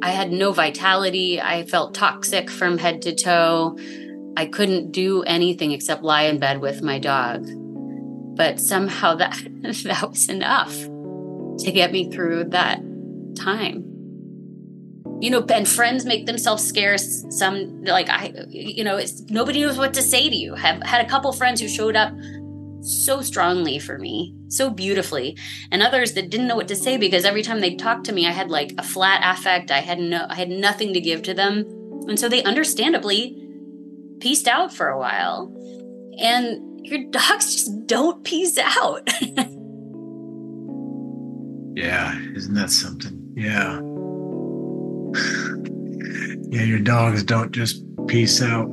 I 0.06 0.10
had 0.10 0.32
no 0.32 0.52
vitality. 0.52 1.42
I 1.42 1.66
felt 1.66 1.96
toxic 1.96 2.52
from 2.52 2.78
head 2.78 3.02
to 3.02 3.16
toe. 3.16 3.76
I 4.38 4.46
couldn't 4.46 4.92
do 4.92 5.24
anything 5.24 5.72
except 5.72 6.04
lie 6.04 6.26
in 6.26 6.38
bed 6.38 6.62
with 6.62 6.84
my 6.84 7.00
dog. 7.00 7.48
But 8.38 8.60
somehow 8.60 9.16
that 9.22 9.36
that 9.84 10.08
was 10.08 10.30
enough 10.30 10.76
to 10.78 11.72
get 11.72 11.92
me 11.92 12.12
through 12.12 12.50
that 12.50 12.82
time. 13.36 13.84
You 15.22 15.32
know, 15.32 15.44
and 15.52 15.68
friends 15.68 16.06
make 16.06 16.28
themselves 16.28 16.64
scarce. 16.64 17.26
Some 17.32 17.84
like 17.86 18.08
I, 18.08 18.32
you 18.50 18.84
know, 18.84 19.02
nobody 19.32 19.62
knows 19.62 19.80
what 19.80 19.96
to 19.96 20.04
say 20.04 20.30
to 20.30 20.36
you. 20.36 20.54
Have 20.54 20.84
had 20.84 21.04
a 21.04 21.10
couple 21.10 21.34
friends 21.34 21.60
who 21.60 21.68
showed 21.68 21.96
up 21.96 22.14
so 22.86 23.22
strongly 23.22 23.80
for 23.80 23.98
me, 23.98 24.36
so 24.48 24.70
beautifully, 24.70 25.36
and 25.72 25.82
others 25.82 26.14
that 26.14 26.30
didn't 26.30 26.48
know 26.48 26.56
what 26.56 26.68
to 26.68 26.76
say 26.76 26.98
because 26.98 27.26
every 27.26 27.42
time 27.42 27.60
they 27.60 27.76
talked 27.76 28.06
to 28.06 28.14
me, 28.14 28.28
I 28.28 28.32
had 28.32 28.50
like 28.50 28.74
a 28.78 28.84
flat 28.84 29.22
affect. 29.24 29.72
I 29.72 29.80
had 29.80 30.00
no, 30.00 30.26
I 30.30 30.36
had 30.36 30.50
nothing 30.50 30.94
to 30.94 31.02
give 31.02 31.24
to 31.24 31.34
them, 31.34 31.66
and 32.08 32.20
so 32.20 32.30
they 32.30 32.44
understandably 32.44 33.42
pieced 34.20 34.48
out 34.48 34.74
for 34.74 34.88
a 34.88 35.00
while. 35.00 35.52
And 36.20 36.86
your 36.88 37.04
dogs 37.10 37.54
just 37.56 37.88
don't 37.88 38.24
piece 38.24 38.58
out. 38.58 39.10
yeah, 41.76 42.18
isn't 42.36 42.54
that 42.54 42.70
something? 42.70 43.34
Yeah. 43.36 43.82
yeah, 46.50 46.64
your 46.64 46.80
dogs 46.80 47.24
don't 47.24 47.52
just 47.52 47.84
peace 48.08 48.42
out. 48.42 48.70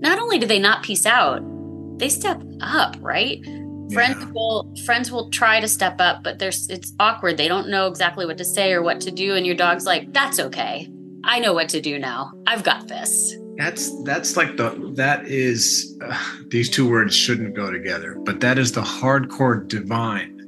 Not 0.00 0.18
only 0.18 0.38
do 0.38 0.46
they 0.46 0.58
not 0.58 0.82
peace 0.82 1.06
out, 1.06 1.42
they 1.98 2.08
step 2.08 2.42
up, 2.60 2.96
right? 3.00 3.40
Yeah. 3.44 3.94
Friends 3.94 4.26
will 4.32 4.74
friends 4.84 5.10
will 5.10 5.30
try 5.30 5.60
to 5.60 5.68
step 5.68 5.96
up, 5.98 6.22
but 6.22 6.38
there's 6.38 6.68
it's 6.68 6.92
awkward. 7.00 7.36
They 7.36 7.48
don't 7.48 7.68
know 7.68 7.86
exactly 7.86 8.26
what 8.26 8.38
to 8.38 8.44
say 8.44 8.72
or 8.72 8.82
what 8.82 9.00
to 9.02 9.10
do, 9.10 9.34
and 9.34 9.46
your 9.46 9.56
dog's 9.56 9.86
like, 9.86 10.12
"That's 10.12 10.38
okay. 10.38 10.88
I 11.24 11.40
know 11.40 11.54
what 11.54 11.68
to 11.70 11.80
do 11.80 11.98
now. 11.98 12.32
I've 12.46 12.64
got 12.64 12.88
this." 12.88 13.34
That's 13.56 14.02
that's 14.04 14.36
like 14.36 14.56
the 14.56 14.92
that 14.94 15.26
is 15.26 15.98
uh, 16.04 16.16
these 16.48 16.70
two 16.70 16.88
words 16.88 17.16
shouldn't 17.16 17.56
go 17.56 17.72
together, 17.72 18.16
but 18.24 18.40
that 18.40 18.58
is 18.58 18.72
the 18.72 18.82
hardcore 18.82 19.66
divine 19.66 20.38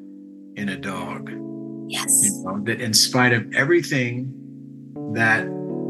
in 0.56 0.68
a 0.68 0.76
dog. 0.76 1.30
Yes. 1.88 2.20
You 2.22 2.44
know, 2.44 2.62
that 2.64 2.80
in 2.80 2.94
spite 2.94 3.32
of 3.32 3.52
everything 3.52 4.32
that 5.14 5.44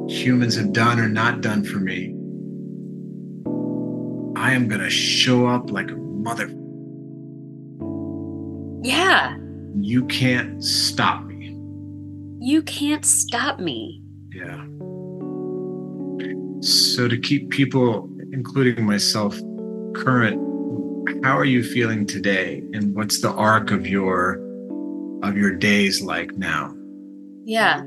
humans 0.08 0.56
have 0.56 0.72
done 0.72 0.98
or 0.98 1.08
not 1.08 1.42
done 1.42 1.62
for 1.62 1.78
me, 1.78 2.14
I 4.40 4.54
am 4.54 4.68
going 4.68 4.80
to 4.80 4.88
show 4.88 5.46
up 5.46 5.70
like 5.70 5.90
a 5.90 5.96
mother. 5.96 6.48
Yeah. 8.82 9.36
You 9.78 10.06
can't 10.06 10.64
stop 10.64 11.24
me. 11.24 11.54
You 12.40 12.62
can't 12.62 13.04
stop 13.04 13.60
me. 13.60 14.02
Yeah. 14.32 14.64
So, 16.62 17.06
to 17.06 17.18
keep 17.18 17.50
people, 17.50 18.08
including 18.32 18.86
myself, 18.86 19.38
current 19.94 20.40
how 21.22 21.36
are 21.36 21.44
you 21.44 21.62
feeling 21.62 22.06
today 22.06 22.62
and 22.72 22.94
what's 22.94 23.20
the 23.20 23.30
arc 23.32 23.70
of 23.70 23.86
your 23.86 24.34
of 25.22 25.36
your 25.36 25.54
days 25.54 26.00
like 26.00 26.32
now 26.36 26.74
yeah 27.44 27.82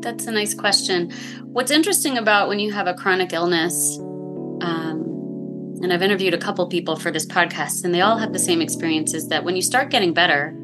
that's 0.00 0.26
a 0.26 0.32
nice 0.32 0.54
question 0.54 1.12
what's 1.44 1.70
interesting 1.70 2.18
about 2.18 2.48
when 2.48 2.58
you 2.58 2.72
have 2.72 2.86
a 2.86 2.94
chronic 2.94 3.32
illness 3.32 3.98
and 5.84 5.92
i've 5.92 6.02
interviewed 6.02 6.34
a 6.34 6.38
couple 6.38 6.66
people 6.66 6.96
for 6.96 7.12
this 7.12 7.26
podcast 7.26 7.84
and 7.84 7.94
they 7.94 8.00
all 8.00 8.18
have 8.18 8.32
the 8.32 8.38
same 8.38 8.60
experiences 8.60 9.28
that 9.28 9.44
when 9.44 9.54
you 9.54 9.62
start 9.62 9.90
getting 9.90 10.12
better 10.12 10.56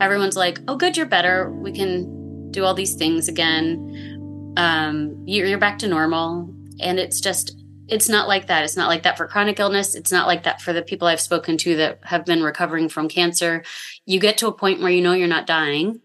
everyone's 0.00 0.36
like 0.36 0.58
oh 0.68 0.76
good 0.76 0.96
you're 0.96 1.06
better 1.06 1.50
we 1.50 1.72
can 1.72 2.50
do 2.50 2.64
all 2.64 2.74
these 2.74 2.94
things 2.94 3.28
again 3.28 4.52
um, 4.56 5.24
you're, 5.26 5.46
you're 5.46 5.58
back 5.58 5.78
to 5.78 5.88
normal 5.88 6.52
and 6.80 6.98
it's 6.98 7.20
just 7.20 7.56
it's 7.86 8.08
not 8.08 8.28
like 8.28 8.46
that. 8.46 8.64
It's 8.64 8.76
not 8.76 8.88
like 8.88 9.02
that 9.02 9.16
for 9.16 9.26
chronic 9.26 9.60
illness. 9.60 9.94
It's 9.94 10.12
not 10.12 10.26
like 10.26 10.44
that 10.44 10.62
for 10.62 10.72
the 10.72 10.82
people 10.82 11.06
I've 11.06 11.20
spoken 11.20 11.58
to 11.58 11.76
that 11.76 12.00
have 12.04 12.24
been 12.24 12.42
recovering 12.42 12.88
from 12.88 13.08
cancer. 13.08 13.62
You 14.06 14.18
get 14.20 14.38
to 14.38 14.46
a 14.46 14.52
point 14.52 14.80
where 14.80 14.90
you 14.90 15.02
know 15.02 15.12
you're 15.12 15.28
not 15.28 15.46
dying, 15.46 16.00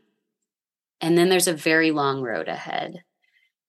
and 1.00 1.18
then 1.18 1.30
there's 1.30 1.48
a 1.48 1.54
very 1.54 1.92
long 1.92 2.22
road 2.22 2.48
ahead. 2.48 3.04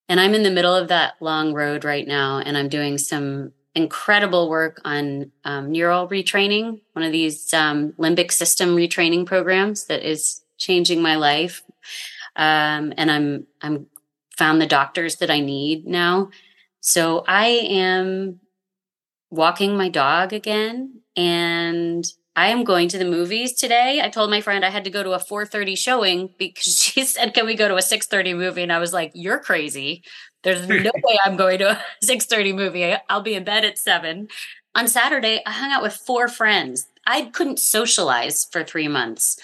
And 0.08 0.18
I'm 0.18 0.34
in 0.34 0.42
the 0.42 0.50
middle 0.50 0.74
of 0.74 0.88
that 0.88 1.14
long 1.20 1.54
road 1.54 1.84
right 1.84 2.06
now, 2.06 2.38
and 2.38 2.58
I'm 2.58 2.68
doing 2.68 2.98
some 2.98 3.52
incredible 3.74 4.50
work 4.50 4.80
on 4.84 5.30
um, 5.44 5.70
neural 5.70 6.08
retraining, 6.08 6.80
one 6.92 7.04
of 7.04 7.12
these 7.12 7.52
um, 7.54 7.92
limbic 7.92 8.32
system 8.32 8.76
retraining 8.76 9.26
programs 9.26 9.86
that 9.86 10.02
is 10.02 10.42
changing 10.58 11.00
my 11.02 11.16
life. 11.16 11.62
Um, 12.36 12.92
and 12.96 13.10
I'm 13.10 13.46
I'm 13.62 13.86
found 14.36 14.60
the 14.60 14.66
doctors 14.66 15.16
that 15.16 15.30
I 15.30 15.40
need 15.40 15.86
now 15.86 16.30
so 16.80 17.24
I 17.28 17.46
am 17.46 18.40
walking 19.30 19.76
my 19.76 19.88
dog 19.88 20.32
again 20.32 21.02
and 21.16 22.04
I 22.36 22.48
am 22.48 22.64
going 22.64 22.88
to 22.88 22.98
the 22.98 23.04
movies 23.04 23.54
today. 23.54 24.00
I 24.02 24.08
told 24.08 24.30
my 24.30 24.40
friend 24.40 24.64
I 24.64 24.70
had 24.70 24.84
to 24.84 24.90
go 24.90 25.02
to 25.02 25.12
a 25.12 25.18
4:30 25.18 25.76
showing 25.76 26.30
because 26.38 26.76
she 26.80 27.04
said, 27.04 27.34
"Can 27.34 27.46
we 27.46 27.54
go 27.54 27.68
to 27.68 27.76
a 27.76 27.82
6:30 27.82 28.34
movie?" 28.36 28.62
And 28.62 28.72
I 28.72 28.78
was 28.78 28.92
like, 28.92 29.12
"You're 29.14 29.40
crazy. 29.40 30.02
There's 30.42 30.66
no 30.68 30.90
way 31.04 31.18
I'm 31.24 31.36
going 31.36 31.58
to 31.58 31.72
a 31.72 31.84
6:30 32.04 32.54
movie. 32.54 32.94
I'll 33.08 33.22
be 33.22 33.34
in 33.34 33.44
bed 33.44 33.64
at 33.64 33.78
7." 33.78 34.28
On 34.74 34.86
Saturday, 34.86 35.42
I 35.46 35.50
hung 35.52 35.72
out 35.72 35.82
with 35.82 35.94
four 35.94 36.28
friends. 36.28 36.86
I 37.06 37.22
couldn't 37.22 37.58
socialize 37.58 38.46
for 38.52 38.62
3 38.62 38.88
months. 38.88 39.38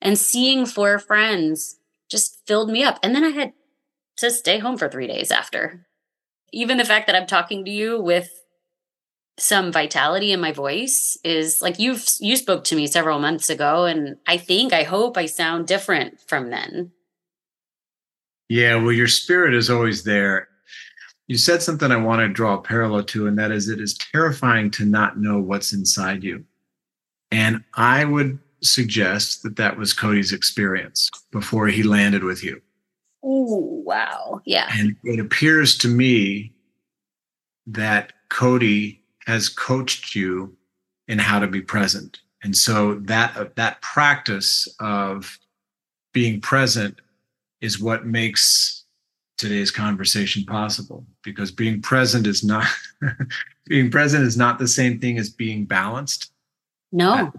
And 0.00 0.18
seeing 0.18 0.66
four 0.66 0.98
friends 0.98 1.76
just 2.10 2.40
filled 2.46 2.70
me 2.70 2.84
up. 2.84 2.98
And 3.02 3.14
then 3.14 3.24
I 3.24 3.30
had 3.30 3.52
to 4.18 4.30
stay 4.30 4.58
home 4.58 4.78
for 4.78 4.88
3 4.88 5.06
days 5.08 5.30
after 5.30 5.86
even 6.52 6.76
the 6.76 6.84
fact 6.84 7.06
that 7.06 7.16
I'm 7.16 7.26
talking 7.26 7.64
to 7.64 7.70
you 7.70 8.00
with 8.00 8.30
some 9.38 9.72
vitality 9.72 10.30
in 10.32 10.40
my 10.40 10.52
voice 10.52 11.16
is 11.24 11.62
like 11.62 11.78
you've 11.78 12.04
you 12.20 12.36
spoke 12.36 12.64
to 12.64 12.76
me 12.76 12.86
several 12.86 13.18
months 13.18 13.48
ago 13.48 13.86
and 13.86 14.16
I 14.26 14.36
think 14.36 14.72
I 14.72 14.82
hope 14.82 15.16
I 15.16 15.26
sound 15.26 15.66
different 15.66 16.20
from 16.26 16.50
then. 16.50 16.92
Yeah, 18.52 18.74
well 18.74 18.92
your 18.92 19.08
spirit 19.08 19.54
is 19.54 19.70
always 19.70 20.04
there. 20.04 20.48
You 21.26 21.38
said 21.38 21.62
something 21.62 21.90
I 21.90 21.96
want 21.96 22.20
to 22.20 22.28
draw 22.28 22.58
a 22.58 22.60
parallel 22.60 23.02
to 23.04 23.26
and 23.26 23.38
that 23.38 23.50
is 23.50 23.70
it 23.70 23.80
is 23.80 23.96
terrifying 23.96 24.70
to 24.72 24.84
not 24.84 25.18
know 25.18 25.40
what's 25.40 25.72
inside 25.72 26.22
you. 26.22 26.44
And 27.30 27.64
I 27.72 28.04
would 28.04 28.38
suggest 28.62 29.42
that 29.42 29.56
that 29.56 29.78
was 29.78 29.94
Cody's 29.94 30.34
experience 30.34 31.08
before 31.30 31.68
he 31.68 31.82
landed 31.82 32.24
with 32.24 32.44
you. 32.44 32.60
Oh, 33.24 33.82
wow. 33.86 34.42
Yeah. 34.44 34.68
And 34.76 34.96
it 35.02 35.18
appears 35.18 35.78
to 35.78 35.88
me 35.88 36.52
that 37.66 38.12
Cody 38.28 39.02
has 39.26 39.48
coached 39.48 40.14
you 40.14 40.54
in 41.08 41.18
how 41.18 41.38
to 41.38 41.46
be 41.46 41.62
present. 41.62 42.20
And 42.44 42.54
so 42.54 42.96
that 42.96 43.34
uh, 43.34 43.46
that 43.54 43.80
practice 43.80 44.68
of 44.78 45.38
being 46.12 46.38
present 46.42 47.00
is 47.62 47.80
what 47.80 48.04
makes 48.04 48.84
today's 49.38 49.70
conversation 49.70 50.44
possible 50.44 51.06
because 51.24 51.50
being 51.50 51.80
present 51.80 52.26
is 52.26 52.44
not 52.44 52.66
being 53.66 53.90
present 53.90 54.24
is 54.24 54.36
not 54.36 54.58
the 54.58 54.68
same 54.68 55.00
thing 55.00 55.18
as 55.18 55.30
being 55.30 55.64
balanced. 55.64 56.32
No. 56.92 57.32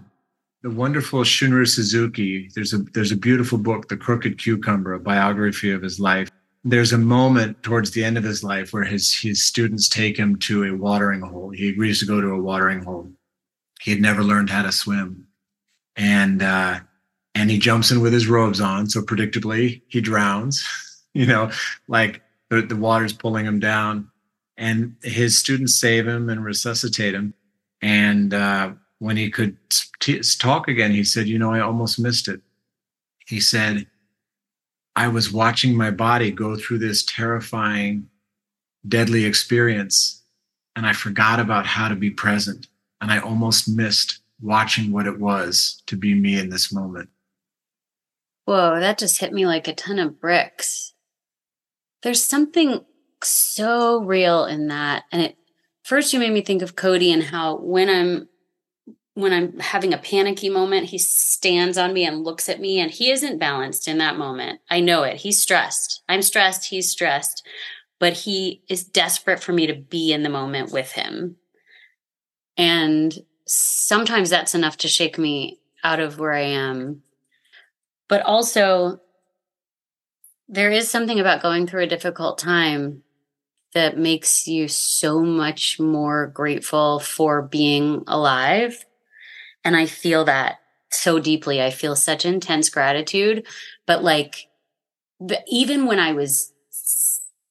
The 0.62 0.70
wonderful 0.70 1.20
Shunryu 1.20 1.68
Suzuki. 1.68 2.50
There's 2.54 2.72
a 2.72 2.78
there's 2.94 3.12
a 3.12 3.16
beautiful 3.16 3.58
book, 3.58 3.88
The 3.88 3.96
Crooked 3.96 4.38
Cucumber, 4.38 4.94
a 4.94 5.00
biography 5.00 5.70
of 5.70 5.82
his 5.82 6.00
life. 6.00 6.30
There's 6.64 6.94
a 6.94 6.98
moment 6.98 7.62
towards 7.62 7.90
the 7.90 8.02
end 8.02 8.16
of 8.16 8.24
his 8.24 8.42
life 8.42 8.72
where 8.72 8.84
his 8.84 9.16
his 9.18 9.44
students 9.44 9.88
take 9.88 10.16
him 10.16 10.36
to 10.40 10.64
a 10.64 10.74
watering 10.74 11.20
hole. 11.20 11.50
He 11.50 11.68
agrees 11.68 12.00
to 12.00 12.06
go 12.06 12.20
to 12.20 12.28
a 12.28 12.40
watering 12.40 12.82
hole. 12.82 13.12
He 13.82 13.90
had 13.90 14.00
never 14.00 14.22
learned 14.22 14.48
how 14.48 14.62
to 14.62 14.72
swim, 14.72 15.26
and 15.96 16.42
uh, 16.42 16.80
and 17.34 17.50
he 17.50 17.58
jumps 17.58 17.90
in 17.90 18.00
with 18.00 18.12
his 18.12 18.26
robes 18.26 18.60
on. 18.60 18.88
So 18.88 19.02
predictably, 19.02 19.82
he 19.88 20.00
drowns. 20.00 20.66
You 21.16 21.26
know, 21.26 21.52
like 21.86 22.22
the, 22.50 22.62
the 22.62 22.74
water's 22.74 23.12
pulling 23.12 23.46
him 23.46 23.60
down, 23.60 24.10
and 24.56 24.96
his 25.04 25.38
students 25.38 25.78
save 25.78 26.08
him 26.08 26.28
and 26.28 26.44
resuscitate 26.44 27.14
him. 27.14 27.34
And 27.80 28.34
uh, 28.34 28.72
when 28.98 29.16
he 29.16 29.30
could 29.30 29.56
t- 30.00 30.20
talk 30.40 30.66
again, 30.66 30.90
he 30.90 31.04
said, 31.04 31.28
You 31.28 31.38
know, 31.38 31.52
I 31.52 31.60
almost 31.60 32.00
missed 32.00 32.26
it. 32.26 32.40
He 33.28 33.38
said, 33.38 33.86
I 34.96 35.08
was 35.08 35.32
watching 35.32 35.76
my 35.76 35.90
body 35.90 36.30
go 36.30 36.56
through 36.56 36.78
this 36.78 37.04
terrifying, 37.04 38.08
deadly 38.88 39.24
experience, 39.24 40.22
and 40.76 40.86
I 40.86 40.92
forgot 40.92 41.40
about 41.40 41.66
how 41.66 41.88
to 41.88 41.96
be 41.96 42.10
present. 42.10 42.68
And 43.00 43.10
I 43.10 43.18
almost 43.18 43.68
missed 43.68 44.20
watching 44.40 44.92
what 44.92 45.06
it 45.06 45.18
was 45.18 45.82
to 45.86 45.96
be 45.96 46.14
me 46.14 46.38
in 46.38 46.48
this 46.48 46.72
moment. 46.72 47.08
Whoa, 48.44 48.78
that 48.80 48.98
just 48.98 49.20
hit 49.20 49.32
me 49.32 49.46
like 49.46 49.68
a 49.68 49.74
ton 49.74 49.98
of 49.98 50.20
bricks. 50.20 50.94
There's 52.02 52.22
something 52.22 52.84
so 53.22 54.02
real 54.02 54.44
in 54.44 54.68
that. 54.68 55.04
And 55.10 55.22
it 55.22 55.38
first, 55.82 56.12
you 56.12 56.18
made 56.18 56.32
me 56.32 56.42
think 56.42 56.62
of 56.62 56.76
Cody 56.76 57.12
and 57.12 57.22
how 57.22 57.56
when 57.56 57.88
I'm 57.88 58.28
when 59.14 59.32
I'm 59.32 59.58
having 59.60 59.94
a 59.94 59.98
panicky 59.98 60.50
moment, 60.50 60.86
he 60.86 60.98
stands 60.98 61.78
on 61.78 61.92
me 61.92 62.04
and 62.04 62.24
looks 62.24 62.48
at 62.48 62.60
me, 62.60 62.80
and 62.80 62.90
he 62.90 63.10
isn't 63.12 63.38
balanced 63.38 63.86
in 63.86 63.98
that 63.98 64.18
moment. 64.18 64.60
I 64.68 64.80
know 64.80 65.04
it. 65.04 65.18
He's 65.18 65.40
stressed. 65.40 66.02
I'm 66.08 66.20
stressed. 66.20 66.66
He's 66.66 66.90
stressed, 66.90 67.46
but 68.00 68.12
he 68.12 68.62
is 68.68 68.84
desperate 68.84 69.40
for 69.40 69.52
me 69.52 69.68
to 69.68 69.74
be 69.74 70.12
in 70.12 70.24
the 70.24 70.28
moment 70.28 70.72
with 70.72 70.92
him. 70.92 71.36
And 72.56 73.16
sometimes 73.46 74.30
that's 74.30 74.54
enough 74.54 74.78
to 74.78 74.88
shake 74.88 75.16
me 75.16 75.60
out 75.84 76.00
of 76.00 76.18
where 76.18 76.32
I 76.32 76.42
am. 76.42 77.02
But 78.08 78.22
also, 78.22 79.00
there 80.48 80.70
is 80.70 80.90
something 80.90 81.20
about 81.20 81.42
going 81.42 81.66
through 81.66 81.82
a 81.82 81.88
difficult 81.88 82.38
time 82.38 83.02
that 83.72 83.98
makes 83.98 84.46
you 84.46 84.68
so 84.68 85.20
much 85.20 85.80
more 85.80 86.28
grateful 86.28 87.00
for 87.00 87.42
being 87.42 88.04
alive 88.06 88.84
and 89.64 89.74
I 89.74 89.86
feel 89.86 90.24
that 90.26 90.56
so 90.90 91.18
deeply. 91.18 91.62
I 91.62 91.70
feel 91.70 91.96
such 91.96 92.24
intense 92.24 92.68
gratitude. 92.68 93.46
But 93.86 94.04
like, 94.04 94.48
the, 95.18 95.42
even 95.48 95.86
when 95.86 95.98
I 95.98 96.12
was 96.12 96.52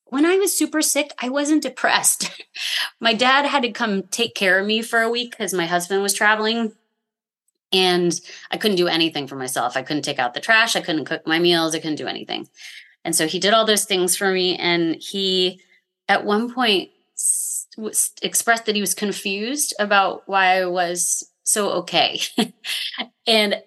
when 0.06 0.26
I 0.28 0.36
was 0.36 0.56
super 0.56 0.84
sick, 0.84 1.12
I 1.20 1.30
wasn't 1.30 1.64
depressed. 1.64 2.30
my 3.00 3.14
dad 3.14 3.46
had 3.46 3.64
to 3.64 3.72
come 3.72 4.04
take 4.04 4.36
care 4.36 4.60
of 4.60 4.68
me 4.68 4.84
for 4.84 5.02
a 5.02 5.10
week 5.10 5.32
because 5.32 5.54
my 5.54 5.66
husband 5.66 6.04
was 6.04 6.14
traveling. 6.14 6.74
And 7.74 8.20
I 8.52 8.58
couldn't 8.58 8.78
do 8.78 8.88
anything 8.88 9.28
for 9.28 9.36
myself. 9.36 9.76
I 9.76 9.82
couldn't 9.82 10.04
take 10.04 10.20
out 10.20 10.34
the 10.34 10.40
trash. 10.40 10.76
I 10.76 10.82
couldn't 10.82 11.06
cook 11.06 11.26
my 11.26 11.40
meals. 11.40 11.74
I 11.74 11.80
couldn't 11.80 11.96
do 11.96 12.08
anything. 12.08 12.48
And 13.04 13.16
so 13.16 13.28
he 13.28 13.40
did 13.40 13.54
all 13.54 13.66
those 13.66 13.86
things 13.86 14.16
for 14.16 14.32
me. 14.32 14.56
And 14.58 14.96
he, 14.96 15.60
at 16.08 16.26
one 16.26 16.54
point, 16.54 16.90
expressed 18.22 18.66
that 18.66 18.76
he 18.76 18.82
was 18.82 18.94
confused 18.94 19.74
about 19.80 20.24
why 20.28 20.60
I 20.60 20.66
was 20.66 21.30
so 21.44 21.70
okay. 21.70 22.22
and 23.28 23.62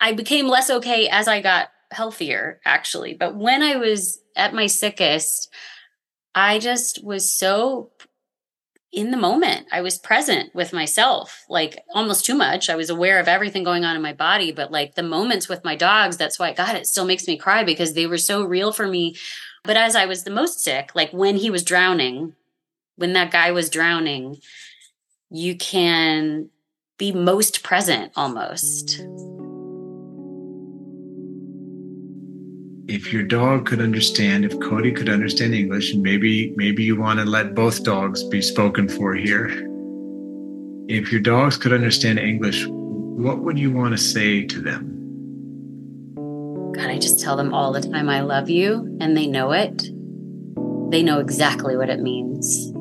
I 0.00 0.12
became 0.12 0.48
less 0.48 0.68
okay 0.68 1.08
as 1.08 1.28
I 1.28 1.40
got 1.40 1.68
healthier, 1.92 2.60
actually. 2.64 3.14
But 3.14 3.36
when 3.36 3.62
I 3.62 3.76
was 3.76 4.20
at 4.36 4.54
my 4.54 4.66
sickest, 4.66 5.48
I 6.34 6.58
just 6.58 7.04
was 7.04 7.30
so 7.30 7.92
in 8.92 9.10
the 9.10 9.16
moment. 9.16 9.66
I 9.72 9.80
was 9.80 9.98
present 9.98 10.54
with 10.54 10.72
myself, 10.72 11.44
like 11.48 11.82
almost 11.94 12.26
too 12.26 12.34
much. 12.34 12.68
I 12.68 12.76
was 12.76 12.90
aware 12.90 13.18
of 13.18 13.26
everything 13.26 13.64
going 13.64 13.84
on 13.84 13.96
in 13.96 14.02
my 14.02 14.12
body, 14.12 14.52
but 14.52 14.70
like 14.70 14.94
the 14.94 15.02
moments 15.02 15.48
with 15.48 15.64
my 15.64 15.74
dogs, 15.74 16.18
that's 16.18 16.38
why, 16.38 16.52
God, 16.52 16.76
it 16.76 16.86
still 16.86 17.06
makes 17.06 17.26
me 17.26 17.38
cry 17.38 17.64
because 17.64 17.94
they 17.94 18.06
were 18.06 18.18
so 18.18 18.44
real 18.44 18.70
for 18.70 18.86
me. 18.86 19.16
But 19.64 19.76
as 19.76 19.96
I 19.96 20.04
was 20.04 20.24
the 20.24 20.30
most 20.30 20.60
sick, 20.60 20.94
like 20.94 21.10
when 21.12 21.36
he 21.36 21.50
was 21.50 21.64
drowning, 21.64 22.34
when 22.96 23.14
that 23.14 23.30
guy 23.30 23.50
was 23.50 23.70
drowning, 23.70 24.38
you 25.30 25.56
can 25.56 26.50
be 26.98 27.12
most 27.12 27.62
present 27.62 28.12
almost. 28.14 29.00
If 32.88 33.12
your 33.12 33.22
dog 33.22 33.66
could 33.66 33.80
understand, 33.80 34.44
if 34.44 34.58
Cody 34.58 34.90
could 34.90 35.08
understand 35.08 35.54
English, 35.54 35.92
and 35.92 36.02
maybe 36.02 36.52
maybe 36.56 36.82
you 36.82 36.96
want 36.96 37.20
to 37.20 37.24
let 37.24 37.54
both 37.54 37.84
dogs 37.84 38.24
be 38.24 38.42
spoken 38.42 38.88
for 38.88 39.14
here. 39.14 39.68
if 40.88 41.12
your 41.12 41.20
dogs 41.20 41.56
could 41.56 41.72
understand 41.72 42.18
English, 42.18 42.66
what 42.66 43.38
would 43.38 43.58
you 43.58 43.70
want 43.70 43.92
to 43.92 43.98
say 43.98 44.44
to 44.44 44.60
them? 44.60 44.88
God, 46.74 46.90
I 46.90 46.98
just 46.98 47.20
tell 47.20 47.36
them 47.36 47.54
all 47.54 47.72
the 47.72 47.80
time 47.80 48.08
I 48.08 48.20
love 48.22 48.50
you, 48.50 48.96
and 49.00 49.16
they 49.16 49.26
know 49.26 49.52
it. 49.52 49.88
They 50.90 51.02
know 51.02 51.20
exactly 51.20 51.76
what 51.76 51.88
it 51.88 52.00
means. 52.00 52.72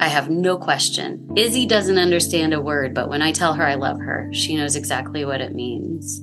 I 0.00 0.08
have 0.08 0.30
no 0.30 0.56
question. 0.56 1.28
Izzy 1.36 1.66
doesn't 1.66 1.98
understand 1.98 2.54
a 2.54 2.60
word, 2.60 2.94
but 2.94 3.10
when 3.10 3.20
I 3.20 3.32
tell 3.32 3.52
her 3.52 3.66
I 3.66 3.74
love 3.74 4.00
her, 4.00 4.30
she 4.32 4.56
knows 4.56 4.76
exactly 4.76 5.26
what 5.26 5.42
it 5.42 5.54
means. 5.54 6.22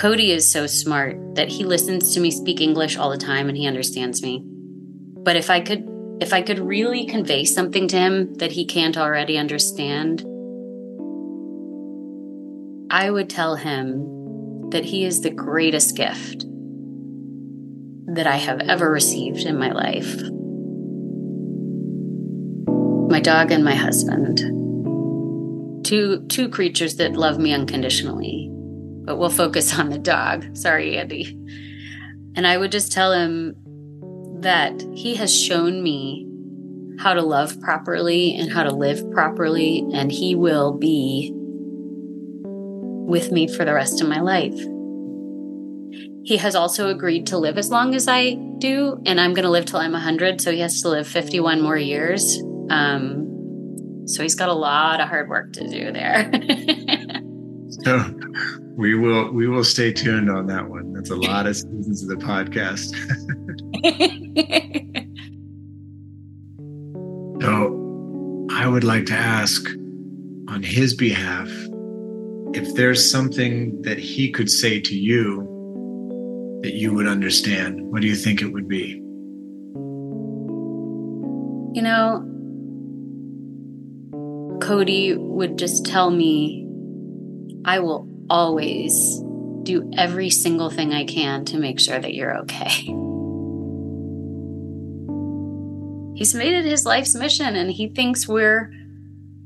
Cody 0.00 0.32
is 0.32 0.50
so 0.50 0.66
smart 0.66 1.34
that 1.34 1.50
he 1.50 1.62
listens 1.62 2.14
to 2.14 2.20
me 2.20 2.30
speak 2.30 2.62
English 2.62 2.96
all 2.96 3.10
the 3.10 3.18
time 3.18 3.50
and 3.50 3.58
he 3.58 3.66
understands 3.66 4.22
me. 4.22 4.42
But 4.42 5.36
if 5.36 5.50
I 5.50 5.60
could 5.60 5.86
if 6.22 6.32
I 6.32 6.40
could 6.40 6.58
really 6.58 7.04
convey 7.04 7.44
something 7.44 7.86
to 7.88 7.98
him 7.98 8.34
that 8.36 8.52
he 8.52 8.64
can't 8.64 8.96
already 8.96 9.36
understand, 9.36 10.22
I 12.90 13.10
would 13.10 13.28
tell 13.28 13.56
him 13.56 14.70
that 14.70 14.86
he 14.86 15.04
is 15.04 15.20
the 15.20 15.28
greatest 15.28 15.98
gift 15.98 16.46
that 18.14 18.26
I 18.26 18.36
have 18.36 18.60
ever 18.60 18.90
received 18.90 19.40
in 19.40 19.58
my 19.58 19.70
life. 19.70 20.16
My 23.10 23.20
dog 23.20 23.50
and 23.52 23.62
my 23.62 23.74
husband. 23.74 24.38
Two 25.84 26.24
two 26.28 26.48
creatures 26.48 26.96
that 26.96 27.12
love 27.12 27.38
me 27.38 27.52
unconditionally 27.52 28.49
but 29.04 29.16
we'll 29.16 29.30
focus 29.30 29.78
on 29.78 29.90
the 29.90 29.98
dog. 29.98 30.56
Sorry, 30.56 30.96
Andy. 30.96 31.36
And 32.36 32.46
I 32.46 32.56
would 32.56 32.72
just 32.72 32.92
tell 32.92 33.12
him 33.12 33.56
that 34.40 34.82
he 34.94 35.16
has 35.16 35.34
shown 35.34 35.82
me 35.82 36.26
how 36.98 37.14
to 37.14 37.22
love 37.22 37.60
properly 37.60 38.36
and 38.36 38.52
how 38.52 38.62
to 38.62 38.70
live 38.70 39.10
properly, 39.10 39.86
and 39.92 40.12
he 40.12 40.34
will 40.34 40.72
be 40.76 41.32
with 43.10 43.32
me 43.32 43.48
for 43.48 43.64
the 43.64 43.74
rest 43.74 44.00
of 44.00 44.08
my 44.08 44.20
life. 44.20 44.58
He 46.22 46.36
has 46.36 46.54
also 46.54 46.88
agreed 46.88 47.26
to 47.28 47.38
live 47.38 47.58
as 47.58 47.70
long 47.70 47.94
as 47.94 48.06
I 48.06 48.34
do, 48.58 49.00
and 49.06 49.20
I'm 49.20 49.32
going 49.32 49.44
to 49.44 49.50
live 49.50 49.64
till 49.64 49.80
I'm 49.80 49.92
100, 49.92 50.40
so 50.40 50.52
he 50.52 50.60
has 50.60 50.82
to 50.82 50.90
live 50.90 51.08
51 51.08 51.62
more 51.62 51.78
years. 51.78 52.40
Um, 52.68 54.06
so 54.06 54.22
he's 54.22 54.34
got 54.34 54.48
a 54.48 54.54
lot 54.54 55.00
of 55.00 55.08
hard 55.08 55.28
work 55.28 55.52
to 55.54 55.68
do 55.68 55.92
there. 55.92 56.30
so 57.84 58.14
we 58.80 58.94
will 58.94 59.30
we 59.30 59.46
will 59.46 59.62
stay 59.62 59.92
tuned 59.92 60.30
on 60.30 60.46
that 60.46 60.66
one. 60.66 60.94
That's 60.94 61.10
a 61.10 61.16
lot 61.16 61.46
of 61.46 61.54
seasons 61.54 62.02
of 62.02 62.08
the 62.08 62.16
podcast. 62.16 62.96
so 67.42 68.46
I 68.50 68.66
would 68.66 68.82
like 68.82 69.04
to 69.06 69.12
ask 69.12 69.68
on 70.48 70.62
his 70.62 70.94
behalf 70.94 71.46
if 72.54 72.74
there's 72.74 73.08
something 73.08 73.82
that 73.82 73.98
he 73.98 74.32
could 74.32 74.50
say 74.50 74.80
to 74.80 74.96
you 74.96 75.46
that 76.62 76.72
you 76.72 76.94
would 76.94 77.06
understand, 77.06 77.82
what 77.82 78.00
do 78.00 78.08
you 78.08 78.16
think 78.16 78.40
it 78.40 78.50
would 78.50 78.66
be? 78.66 78.94
You 81.74 81.82
know, 81.82 82.26
Cody 84.62 85.16
would 85.18 85.58
just 85.58 85.84
tell 85.84 86.10
me, 86.10 86.66
I 87.66 87.78
will 87.78 88.09
always 88.30 89.20
do 89.64 89.90
every 89.96 90.30
single 90.30 90.70
thing 90.70 90.92
I 90.92 91.04
can 91.04 91.44
to 91.46 91.58
make 91.58 91.78
sure 91.78 91.98
that 91.98 92.14
you're 92.14 92.38
okay. 92.38 92.70
He's 96.16 96.34
made 96.34 96.52
it 96.52 96.64
his 96.64 96.86
life's 96.86 97.14
mission 97.14 97.56
and 97.56 97.70
he 97.70 97.88
thinks 97.88 98.28
we're 98.28 98.72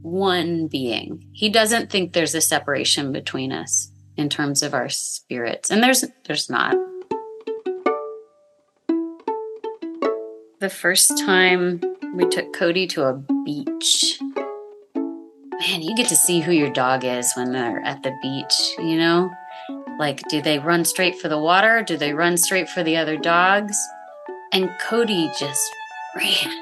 one 0.03 0.67
being. 0.69 1.29
He 1.33 1.49
doesn't 1.49 1.91
think 1.91 2.13
there's 2.13 2.35
a 2.35 2.41
separation 2.41 3.13
between 3.13 3.53
us 3.53 3.91
in 4.17 4.29
terms 4.29 4.63
of 4.63 4.75
our 4.75 4.89
spirits. 4.89 5.71
And 5.71 5.83
there's 5.83 6.05
there's 6.27 6.51
not. 6.51 6.77
The 10.61 10.71
first 10.71 11.19
time 11.19 11.81
we 12.15 12.27
took 12.29 12.53
Cody 12.53 12.87
to 12.89 13.05
a 13.05 13.15
beach 13.45 14.19
man, 15.69 15.83
you 15.83 15.95
get 15.95 16.09
to 16.09 16.17
see 16.17 16.41
who 16.41 16.53
your 16.53 16.71
dog 16.71 17.05
is 17.05 17.33
when 17.35 17.53
they're 17.53 17.81
at 17.85 18.03
the 18.03 18.17
beach, 18.21 18.55
you 18.79 18.97
know? 18.97 19.33
Like, 19.99 20.23
do 20.29 20.43
they 20.43 20.59
run 20.59 20.85
straight 20.85 21.19
for 21.19 21.29
the 21.29 21.39
water? 21.39 21.83
Do 21.83 21.97
they 21.97 22.13
run 22.13 22.37
straight 22.37 22.69
for 22.69 22.83
the 22.83 22.97
other 22.97 23.17
dogs? 23.17 23.77
And 24.53 24.71
Cody 24.81 25.31
just 25.39 25.71
ran. 26.17 26.53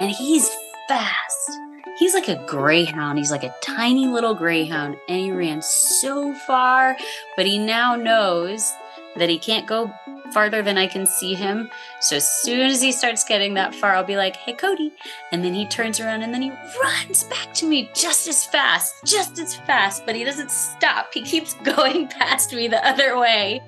And 0.00 0.10
he's 0.10 0.50
fast. 0.88 1.58
He's 1.98 2.14
like 2.14 2.28
a 2.28 2.44
greyhound. 2.46 3.18
He's 3.18 3.30
like 3.30 3.44
a 3.44 3.54
tiny 3.62 4.06
little 4.06 4.34
greyhound. 4.34 4.96
And 5.08 5.18
he 5.18 5.32
ran 5.32 5.62
so 5.62 6.34
far, 6.46 6.96
but 7.36 7.46
he 7.46 7.58
now 7.58 7.96
knows 7.96 8.72
that 9.16 9.30
he 9.30 9.38
can't 9.38 9.66
go 9.66 9.90
farther 10.36 10.60
than 10.60 10.76
I 10.76 10.86
can 10.86 11.06
see 11.06 11.32
him. 11.32 11.70
So 11.98 12.16
as 12.16 12.30
soon 12.30 12.66
as 12.66 12.82
he 12.82 12.92
starts 12.92 13.24
getting 13.24 13.54
that 13.54 13.74
far, 13.74 13.94
I'll 13.94 14.04
be 14.04 14.18
like, 14.18 14.36
hey, 14.36 14.52
Cody. 14.52 14.92
And 15.32 15.42
then 15.42 15.54
he 15.54 15.64
turns 15.64 15.98
around 15.98 16.20
and 16.20 16.34
then 16.34 16.42
he 16.42 16.52
runs 16.78 17.24
back 17.24 17.54
to 17.54 17.66
me 17.66 17.88
just 17.94 18.28
as 18.28 18.44
fast, 18.44 18.96
just 19.06 19.38
as 19.38 19.56
fast, 19.56 20.04
but 20.04 20.14
he 20.14 20.24
doesn't 20.24 20.50
stop. 20.50 21.14
He 21.14 21.22
keeps 21.22 21.54
going 21.64 22.08
past 22.08 22.52
me 22.52 22.68
the 22.68 22.86
other 22.86 23.18
way. 23.18 23.62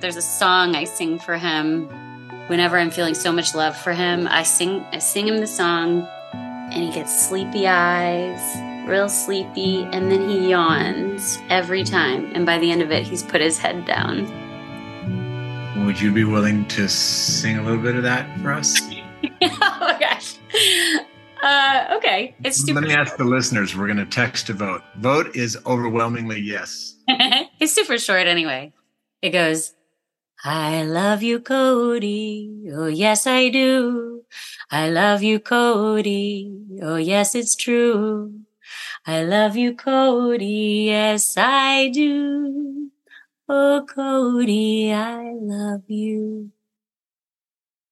There's 0.00 0.16
a 0.16 0.22
song 0.22 0.74
I 0.74 0.84
sing 0.84 1.18
for 1.18 1.36
him 1.36 1.86
whenever 2.46 2.78
I'm 2.78 2.90
feeling 2.90 3.14
so 3.14 3.30
much 3.30 3.54
love 3.54 3.76
for 3.76 3.92
him. 3.92 4.26
I 4.28 4.44
sing 4.44 4.82
I 4.92 4.98
sing 4.98 5.28
him 5.28 5.40
the 5.40 5.46
song 5.46 6.08
and 6.32 6.82
he 6.84 6.90
gets 6.90 7.28
sleepy 7.28 7.66
eyes 7.66 8.77
real 8.88 9.08
sleepy, 9.08 9.84
and 9.92 10.10
then 10.10 10.28
he 10.28 10.50
yawns 10.50 11.38
every 11.50 11.84
time. 11.84 12.32
And 12.34 12.46
by 12.46 12.58
the 12.58 12.70
end 12.70 12.82
of 12.82 12.90
it, 12.90 13.04
he's 13.04 13.22
put 13.22 13.40
his 13.40 13.58
head 13.58 13.84
down. 13.84 14.26
Would 15.84 16.00
you 16.00 16.12
be 16.12 16.24
willing 16.24 16.66
to 16.68 16.88
sing 16.88 17.58
a 17.58 17.62
little 17.62 17.80
bit 17.80 17.94
of 17.94 18.02
that 18.02 18.40
for 18.40 18.52
us? 18.52 18.80
oh 19.42 19.76
my 19.80 19.96
gosh. 20.00 20.36
Uh, 21.42 21.96
okay. 21.96 22.34
It's 22.42 22.58
super 22.58 22.80
Let 22.80 22.88
me 22.88 22.94
ask 22.94 23.16
the 23.16 23.24
listeners. 23.24 23.76
We're 23.76 23.86
going 23.86 23.98
to 23.98 24.06
text 24.06 24.46
to 24.48 24.54
vote. 24.54 24.82
Vote 24.96 25.36
is 25.36 25.56
overwhelmingly 25.66 26.40
yes. 26.40 26.96
it's 27.08 27.72
super 27.72 27.98
short 27.98 28.26
anyway. 28.26 28.72
It 29.22 29.30
goes, 29.30 29.74
I 30.44 30.84
love 30.84 31.22
you, 31.22 31.40
Cody. 31.40 32.70
Oh, 32.72 32.86
yes, 32.86 33.26
I 33.26 33.48
do. 33.48 34.22
I 34.70 34.88
love 34.88 35.22
you, 35.22 35.40
Cody. 35.40 36.78
Oh, 36.82 36.96
yes, 36.96 37.34
it's 37.34 37.56
true. 37.56 38.40
I 39.08 39.24
love 39.24 39.56
you, 39.56 39.76
Cody. 39.76 40.86
Yes, 40.88 41.36
I 41.38 41.90
do. 41.94 42.90
Oh, 43.48 43.86
Cody, 43.88 44.92
I 44.92 45.32
love 45.34 45.84
you. 45.88 46.52